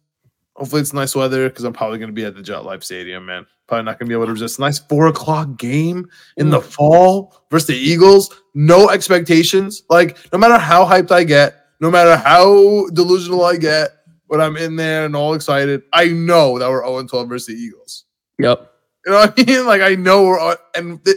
Hopefully 0.57 0.83
it's 0.83 0.92
nice 0.92 1.14
weather 1.14 1.48
because 1.48 1.64
I'm 1.64 1.72
probably 1.72 1.98
going 1.98 2.11
to 2.11 2.14
be 2.14 2.24
at 2.24 2.37
the 2.37 2.42
Jet 2.42 2.61
Life 2.64 2.85
Stadium, 2.85 3.27
man. 3.27 3.46
Probably 3.66 3.85
not 3.85 3.98
going 3.98 4.07
to 4.07 4.11
be 4.11 4.14
able 4.14 4.27
to 4.27 4.33
resist. 4.33 4.61
Nice 4.61 4.79
four 4.79 5.09
o'clock 5.09 5.57
game 5.57 6.09
in 6.37 6.50
the 6.50 6.61
fall 6.61 7.42
versus 7.50 7.68
the 7.68 7.77
Eagles. 7.77 8.42
No 8.55 8.90
expectations. 8.90 9.83
Like, 9.88 10.18
no 10.33 10.38
matter 10.38 10.59
how 10.59 10.85
hyped 10.85 11.11
I 11.11 11.24
get, 11.24 11.64
no 11.81 11.90
matter 11.90 12.16
how 12.16 12.87
delusional 12.90 13.44
I 13.44 13.57
get 13.57 13.90
when 14.26 14.40
I'm 14.40 14.56
in 14.56 14.76
there 14.76 15.04
and 15.06 15.14
all 15.14 15.34
excited, 15.34 15.82
I 15.92 16.08
know 16.08 16.58
that 16.58 16.68
we're 16.68 16.84
0 16.84 17.06
12 17.06 17.28
versus 17.28 17.46
the 17.48 17.54
Eagles. 17.54 18.04
Yep. 18.38 18.70
You 19.06 19.12
know 19.12 19.18
what 19.18 19.34
I 19.38 19.44
mean? 19.44 19.66
Like, 19.66 19.82
I 19.82 19.94
know 19.94 20.24
we're 20.24 20.40
on, 20.40 20.56
and 20.74 21.02
they, 21.04 21.12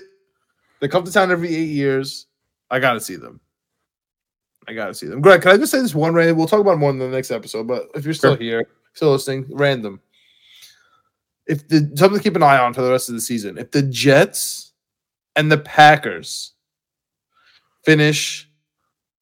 they 0.82 0.88
come 0.88 1.04
to 1.06 1.12
town 1.12 1.32
every 1.32 1.54
eight 1.56 1.70
years. 1.70 2.28
I 2.70 2.80
got 2.80 2.94
to 2.94 3.00
see 3.00 3.16
them. 3.16 3.40
I 4.68 4.74
gotta 4.74 4.94
see 4.94 5.08
them. 5.08 5.22
Greg, 5.22 5.42
can 5.42 5.52
I 5.52 5.58
just 5.58 5.72
say 5.72 5.80
this 5.80 5.96
one 5.96 6.14
random? 6.14 6.38
We'll 6.38 6.48
talk 6.48 6.60
about 6.60 6.78
more 6.78 6.90
in 6.90 7.00
the 7.00 7.08
next 7.08 7.32
episode, 7.32 7.68
but 7.68 7.88
if 7.96 8.04
you're 8.04 8.14
still 8.14 8.32
Sure. 8.36 8.44
here, 8.44 8.68
still 8.94 9.12
listening, 9.14 9.46
random. 9.52 10.02
If 11.46 11.66
the 11.70 11.90
something 11.96 12.20
to 12.20 12.24
keep 12.24 12.36
an 12.36 12.44
eye 12.44 12.58
on 12.58 12.74
for 12.74 12.82
the 12.82 12.92
rest 12.92 13.08
of 13.08 13.16
the 13.16 13.22
season, 13.22 13.58
if 13.58 13.72
the 13.72 13.82
Jets 13.82 14.74
and 15.38 15.50
the 15.50 15.58
Packers 15.58 16.52
finish 17.86 18.50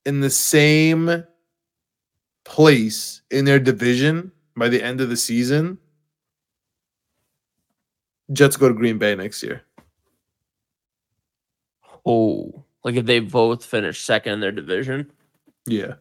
in 0.07 0.19
the 0.21 0.31
same 0.31 1.23
place 2.45 3.21
in 3.29 3.43
their 3.43 3.59
division 3.59 4.31
by 4.55 4.69
the 4.69 4.81
end 4.81 5.01
of 5.01 5.09
the 5.09 5.17
season, 5.17 5.77
Jets 8.31 8.55
go 8.55 8.69
to 8.69 8.73
Green 8.73 8.97
Bay 8.97 9.15
next 9.15 9.43
year. 9.43 9.63
Oh, 12.05 12.63
like 12.83 12.95
if 12.95 13.05
they 13.05 13.19
both 13.19 13.65
finish 13.65 14.03
second 14.03 14.33
in 14.33 14.39
their 14.39 14.51
division. 14.51 15.11
Yeah. 15.65 15.95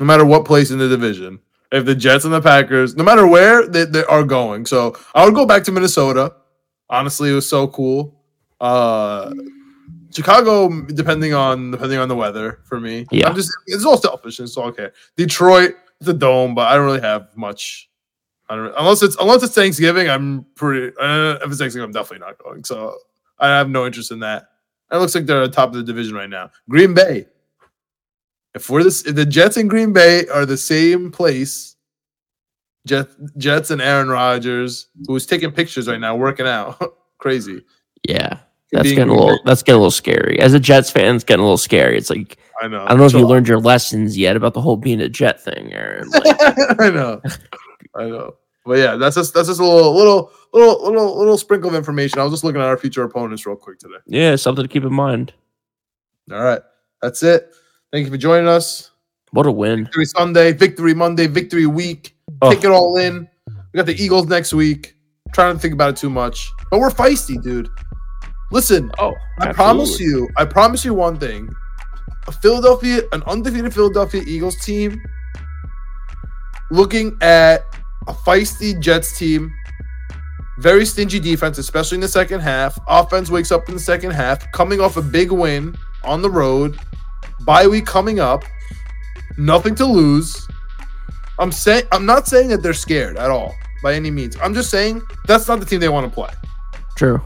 No 0.00 0.06
matter 0.06 0.24
what 0.24 0.46
place 0.46 0.70
in 0.70 0.78
the 0.78 0.88
division. 0.88 1.38
If 1.70 1.84
the 1.84 1.94
Jets 1.94 2.24
and 2.24 2.34
the 2.34 2.40
Packers, 2.40 2.96
no 2.96 3.04
matter 3.04 3.26
where 3.26 3.66
they, 3.66 3.84
they 3.84 4.04
are 4.04 4.24
going. 4.24 4.66
So 4.66 4.96
I 5.14 5.24
would 5.24 5.34
go 5.34 5.46
back 5.46 5.64
to 5.64 5.72
Minnesota. 5.72 6.34
Honestly, 6.90 7.30
it 7.30 7.34
was 7.34 7.48
so 7.48 7.68
cool. 7.68 8.18
Uh 8.60 9.32
Chicago, 10.12 10.82
depending 10.86 11.34
on 11.34 11.72
depending 11.72 11.98
on 11.98 12.08
the 12.08 12.16
weather 12.16 12.60
for 12.64 12.80
me. 12.80 13.06
Yeah. 13.10 13.28
I'm 13.28 13.34
just 13.34 13.50
it's 13.66 13.84
all 13.84 13.96
selfish. 13.96 14.40
It's 14.40 14.56
all 14.56 14.66
okay. 14.66 14.90
Detroit, 15.16 15.74
the 16.00 16.12
dome, 16.12 16.54
but 16.54 16.68
I 16.68 16.76
don't 16.76 16.84
really 16.84 17.00
have 17.00 17.36
much. 17.36 17.88
I 18.48 18.56
don't 18.56 18.74
unless 18.78 19.02
it's 19.02 19.16
unless 19.20 19.42
it's 19.42 19.54
Thanksgiving. 19.54 20.08
I'm 20.08 20.44
pretty. 20.54 20.94
Uh, 21.00 21.34
if 21.36 21.50
it's 21.50 21.58
Thanksgiving, 21.58 21.86
I'm 21.86 21.92
definitely 21.92 22.26
not 22.26 22.38
going. 22.38 22.64
So 22.64 22.96
I 23.38 23.48
have 23.48 23.68
no 23.68 23.86
interest 23.86 24.10
in 24.10 24.20
that. 24.20 24.48
It 24.92 24.96
looks 24.96 25.14
like 25.14 25.24
they're 25.24 25.42
at 25.42 25.50
the 25.50 25.56
top 25.56 25.70
of 25.70 25.74
the 25.74 25.82
division 25.82 26.14
right 26.14 26.28
now. 26.28 26.50
Green 26.68 26.92
Bay. 26.92 27.26
If 28.54 28.68
we're 28.68 28.82
this, 28.82 29.06
if 29.06 29.14
the 29.14 29.24
Jets 29.24 29.56
and 29.56 29.70
Green 29.70 29.94
Bay 29.94 30.26
are 30.28 30.44
the 30.44 30.58
same 30.58 31.10
place, 31.10 31.76
Jet, 32.86 33.08
Jets 33.38 33.70
and 33.70 33.80
Aaron 33.80 34.08
Rodgers, 34.08 34.88
who's 35.06 35.24
taking 35.24 35.50
pictures 35.52 35.88
right 35.88 36.00
now, 36.00 36.16
working 36.16 36.46
out, 36.46 36.78
crazy. 37.18 37.64
Yeah. 38.06 38.40
That's 38.72 38.88
getting 38.88 39.10
a 39.10 39.14
little 39.14 39.38
that's 39.44 39.62
getting 39.62 39.76
a 39.76 39.80
little 39.80 39.90
scary. 39.90 40.40
As 40.40 40.54
a 40.54 40.60
Jets 40.60 40.90
fan, 40.90 41.14
it's 41.14 41.24
getting 41.24 41.40
a 41.40 41.44
little 41.44 41.58
scary. 41.58 41.98
It's 41.98 42.08
like 42.08 42.38
I 42.62 42.68
know. 42.68 42.84
I 42.84 42.88
don't 42.88 42.98
know 42.98 43.04
if 43.04 43.12
you 43.12 43.20
Chill 43.20 43.28
learned 43.28 43.46
your 43.46 43.60
lessons 43.60 44.16
yet 44.16 44.34
about 44.34 44.54
the 44.54 44.62
whole 44.62 44.76
being 44.76 45.00
a 45.00 45.08
Jet 45.08 45.42
thing, 45.42 45.72
Aaron. 45.72 46.08
Like. 46.08 46.36
I 46.80 46.90
know. 46.90 47.20
I 47.94 48.04
know. 48.06 48.36
But 48.64 48.78
yeah, 48.78 48.96
that's 48.96 49.16
just 49.16 49.34
that's 49.34 49.48
just 49.48 49.60
a 49.60 49.64
little 49.64 49.94
little 49.94 50.30
little 50.54 50.82
little 50.84 51.18
little 51.18 51.36
sprinkle 51.36 51.68
of 51.68 51.76
information. 51.76 52.18
I 52.18 52.22
was 52.22 52.32
just 52.32 52.44
looking 52.44 52.60
at 52.60 52.66
our 52.66 52.78
future 52.78 53.02
opponents 53.02 53.44
real 53.44 53.56
quick 53.56 53.78
today. 53.78 53.96
yeah, 54.06 54.36
something 54.36 54.64
to 54.64 54.68
keep 54.68 54.84
in 54.84 54.94
mind. 54.94 55.34
All 56.30 56.42
right, 56.42 56.62
that's 57.02 57.22
it. 57.22 57.54
Thank 57.92 58.06
you 58.06 58.10
for 58.10 58.18
joining 58.18 58.48
us. 58.48 58.90
What 59.32 59.46
a 59.46 59.52
win. 59.52 59.84
Victory 59.84 60.04
Sunday, 60.06 60.52
Victory 60.52 60.94
Monday, 60.94 61.26
Victory 61.26 61.66
Week. 61.66 62.16
Oh. 62.40 62.50
Take 62.50 62.64
it 62.64 62.70
all 62.70 62.96
in. 62.98 63.28
We 63.48 63.76
got 63.76 63.86
the 63.86 64.00
Eagles 64.00 64.26
next 64.26 64.54
week. 64.54 64.94
trying 65.34 65.54
to 65.54 65.60
think 65.60 65.74
about 65.74 65.90
it 65.90 65.96
too 65.96 66.10
much, 66.10 66.50
but 66.70 66.78
we're 66.78 66.90
feisty, 66.90 67.42
dude. 67.42 67.68
Listen, 68.52 68.92
Oh, 68.98 69.14
I 69.38 69.52
promise 69.52 69.98
you, 69.98 70.28
I 70.36 70.44
promise 70.44 70.84
you 70.84 70.94
one 70.94 71.18
thing. 71.18 71.48
A 72.28 72.32
Philadelphia, 72.32 73.02
an 73.12 73.22
undefeated 73.24 73.72
Philadelphia 73.74 74.22
Eagles 74.26 74.56
team 74.56 75.02
looking 76.70 77.16
at 77.20 77.64
a 78.06 78.12
feisty 78.12 78.78
Jets 78.78 79.18
team, 79.18 79.52
very 80.58 80.84
stingy 80.84 81.18
defense, 81.18 81.58
especially 81.58 81.96
in 81.96 82.00
the 82.02 82.08
second 82.08 82.40
half. 82.40 82.78
Offense 82.86 83.30
wakes 83.30 83.50
up 83.50 83.68
in 83.68 83.74
the 83.74 83.80
second 83.80 84.10
half, 84.12 84.50
coming 84.52 84.80
off 84.80 84.96
a 84.96 85.02
big 85.02 85.32
win 85.32 85.74
on 86.04 86.22
the 86.22 86.30
road. 86.30 86.78
Bye 87.40 87.66
week 87.66 87.86
coming 87.86 88.20
up. 88.20 88.44
Nothing 89.38 89.74
to 89.76 89.86
lose. 89.86 90.46
I'm 91.38 91.50
saying 91.50 91.84
I'm 91.90 92.04
not 92.04 92.28
saying 92.28 92.48
that 92.48 92.62
they're 92.62 92.74
scared 92.74 93.16
at 93.16 93.30
all 93.30 93.54
by 93.82 93.94
any 93.94 94.10
means. 94.10 94.36
I'm 94.42 94.54
just 94.54 94.70
saying 94.70 95.02
that's 95.26 95.48
not 95.48 95.58
the 95.58 95.66
team 95.66 95.80
they 95.80 95.88
want 95.88 96.06
to 96.06 96.14
play. 96.14 96.30
True. 96.96 97.20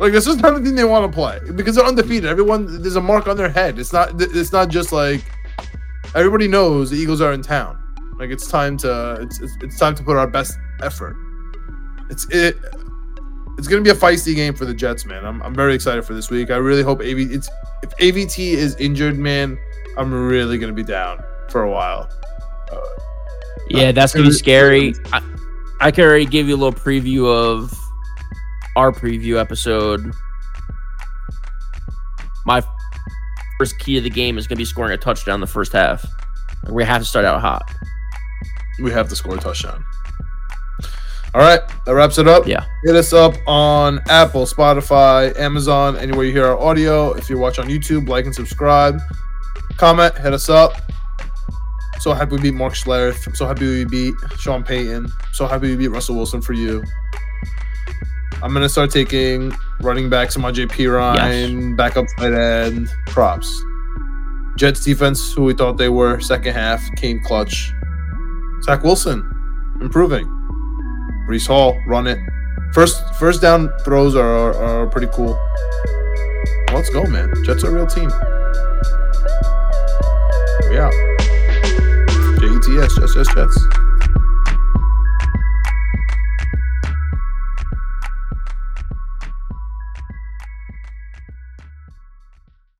Like 0.00 0.12
this 0.12 0.26
is 0.26 0.36
not 0.36 0.54
the 0.54 0.64
thing 0.64 0.74
they 0.74 0.84
want 0.84 1.10
to 1.10 1.14
play 1.14 1.38
because 1.54 1.76
they're 1.76 1.84
undefeated. 1.84 2.24
Everyone 2.24 2.80
there's 2.80 2.96
a 2.96 3.02
mark 3.02 3.28
on 3.28 3.36
their 3.36 3.50
head. 3.50 3.78
It's 3.78 3.92
not 3.92 4.12
it's 4.18 4.50
not 4.50 4.70
just 4.70 4.92
like 4.92 5.22
everybody 6.14 6.48
knows 6.48 6.90
the 6.90 6.96
Eagles 6.96 7.20
are 7.20 7.34
in 7.34 7.42
town. 7.42 7.78
Like 8.18 8.30
it's 8.30 8.48
time 8.48 8.78
to 8.78 9.18
it's 9.20 9.40
it's, 9.40 9.52
it's 9.60 9.78
time 9.78 9.94
to 9.96 10.02
put 10.02 10.16
our 10.16 10.26
best 10.26 10.58
effort. 10.82 11.16
It's 12.08 12.26
it 12.30 12.56
it's 13.58 13.68
gonna 13.68 13.82
be 13.82 13.90
a 13.90 13.94
feisty 13.94 14.34
game 14.34 14.54
for 14.54 14.64
the 14.64 14.72
Jets, 14.72 15.04
man. 15.04 15.26
I'm, 15.26 15.42
I'm 15.42 15.54
very 15.54 15.74
excited 15.74 16.02
for 16.06 16.14
this 16.14 16.30
week. 16.30 16.50
I 16.50 16.56
really 16.56 16.82
hope 16.82 17.00
AV 17.00 17.18
it's 17.18 17.50
if 17.82 17.94
AVT 17.98 18.38
is 18.38 18.76
injured, 18.76 19.18
man, 19.18 19.58
I'm 19.98 20.14
really 20.14 20.56
gonna 20.56 20.72
be 20.72 20.82
down 20.82 21.22
for 21.50 21.64
a 21.64 21.70
while. 21.70 22.08
Yeah, 23.68 23.92
that's 23.92 24.14
gonna 24.14 24.28
be 24.28 24.32
scary. 24.32 24.94
I, 25.12 25.22
I 25.82 25.90
can 25.90 26.04
already 26.04 26.24
give 26.24 26.48
you 26.48 26.54
a 26.54 26.56
little 26.56 26.72
preview 26.72 27.26
of 27.26 27.70
our 28.80 28.90
preview 28.90 29.38
episode. 29.38 30.10
My 32.46 32.62
first 33.58 33.78
key 33.78 33.96
to 33.96 34.00
the 34.00 34.08
game 34.08 34.38
is 34.38 34.46
gonna 34.46 34.56
be 34.56 34.64
scoring 34.64 34.92
a 34.92 34.96
touchdown 34.96 35.38
the 35.40 35.46
first 35.46 35.72
half. 35.72 36.02
We 36.70 36.82
have 36.84 37.02
to 37.02 37.06
start 37.06 37.26
out 37.26 37.42
hot. 37.42 37.70
We 38.82 38.90
have 38.90 39.06
to 39.10 39.16
score 39.16 39.34
a 39.34 39.38
touchdown. 39.38 39.84
All 41.34 41.42
right, 41.42 41.60
that 41.84 41.94
wraps 41.94 42.16
it 42.16 42.26
up. 42.26 42.46
Yeah. 42.46 42.64
Hit 42.84 42.96
us 42.96 43.12
up 43.12 43.34
on 43.46 44.00
Apple, 44.08 44.46
Spotify, 44.46 45.38
Amazon, 45.38 45.98
anywhere 45.98 46.24
you 46.24 46.32
hear 46.32 46.46
our 46.46 46.58
audio. 46.58 47.12
If 47.12 47.28
you 47.28 47.38
watch 47.38 47.58
on 47.58 47.66
YouTube, 47.66 48.08
like 48.08 48.24
and 48.24 48.34
subscribe. 48.34 48.98
Comment, 49.76 50.16
hit 50.16 50.32
us 50.32 50.48
up. 50.48 50.72
So 52.00 52.14
happy 52.14 52.36
we 52.36 52.42
beat 52.44 52.54
Mark 52.54 52.72
Schlereth. 52.72 53.36
So 53.36 53.46
happy 53.46 53.66
we 53.66 53.84
beat 53.84 54.14
Sean 54.38 54.64
Payton. 54.64 55.12
So 55.34 55.46
happy 55.46 55.68
we 55.68 55.76
beat 55.76 55.88
Russell 55.88 56.16
Wilson 56.16 56.40
for 56.40 56.54
you. 56.54 56.82
I'm 58.42 58.54
gonna 58.54 58.70
start 58.70 58.90
taking 58.90 59.52
running 59.80 60.08
backs 60.08 60.36
my 60.38 60.50
JP 60.50 60.96
Ryan, 60.96 61.76
backup 61.76 62.06
tight 62.16 62.32
end, 62.32 62.88
props. 63.06 63.64
Jets 64.56 64.82
defense, 64.82 65.32
who 65.34 65.44
we 65.44 65.52
thought 65.52 65.76
they 65.76 65.90
were, 65.90 66.20
second 66.20 66.54
half 66.54 66.82
came 66.96 67.20
clutch. 67.22 67.72
Zach 68.62 68.82
Wilson, 68.82 69.18
improving. 69.82 70.24
Breece 71.28 71.46
Hall, 71.46 71.78
run 71.86 72.06
it. 72.06 72.18
First 72.72 73.02
first 73.16 73.42
down 73.42 73.70
throws 73.84 74.16
are, 74.16 74.54
are, 74.54 74.84
are 74.84 74.86
pretty 74.86 75.08
cool. 75.12 75.38
Let's 76.72 76.88
go, 76.88 77.04
man. 77.04 77.30
Jets 77.44 77.62
are 77.64 77.70
a 77.70 77.74
real 77.74 77.86
team. 77.86 78.10
We 80.70 80.78
out. 80.78 80.92
J 82.40 82.46
E 82.46 82.58
T 82.62 82.78
S, 82.78 82.94
Jets, 82.96 83.14
Jets, 83.14 83.34
Jets. 83.34 83.89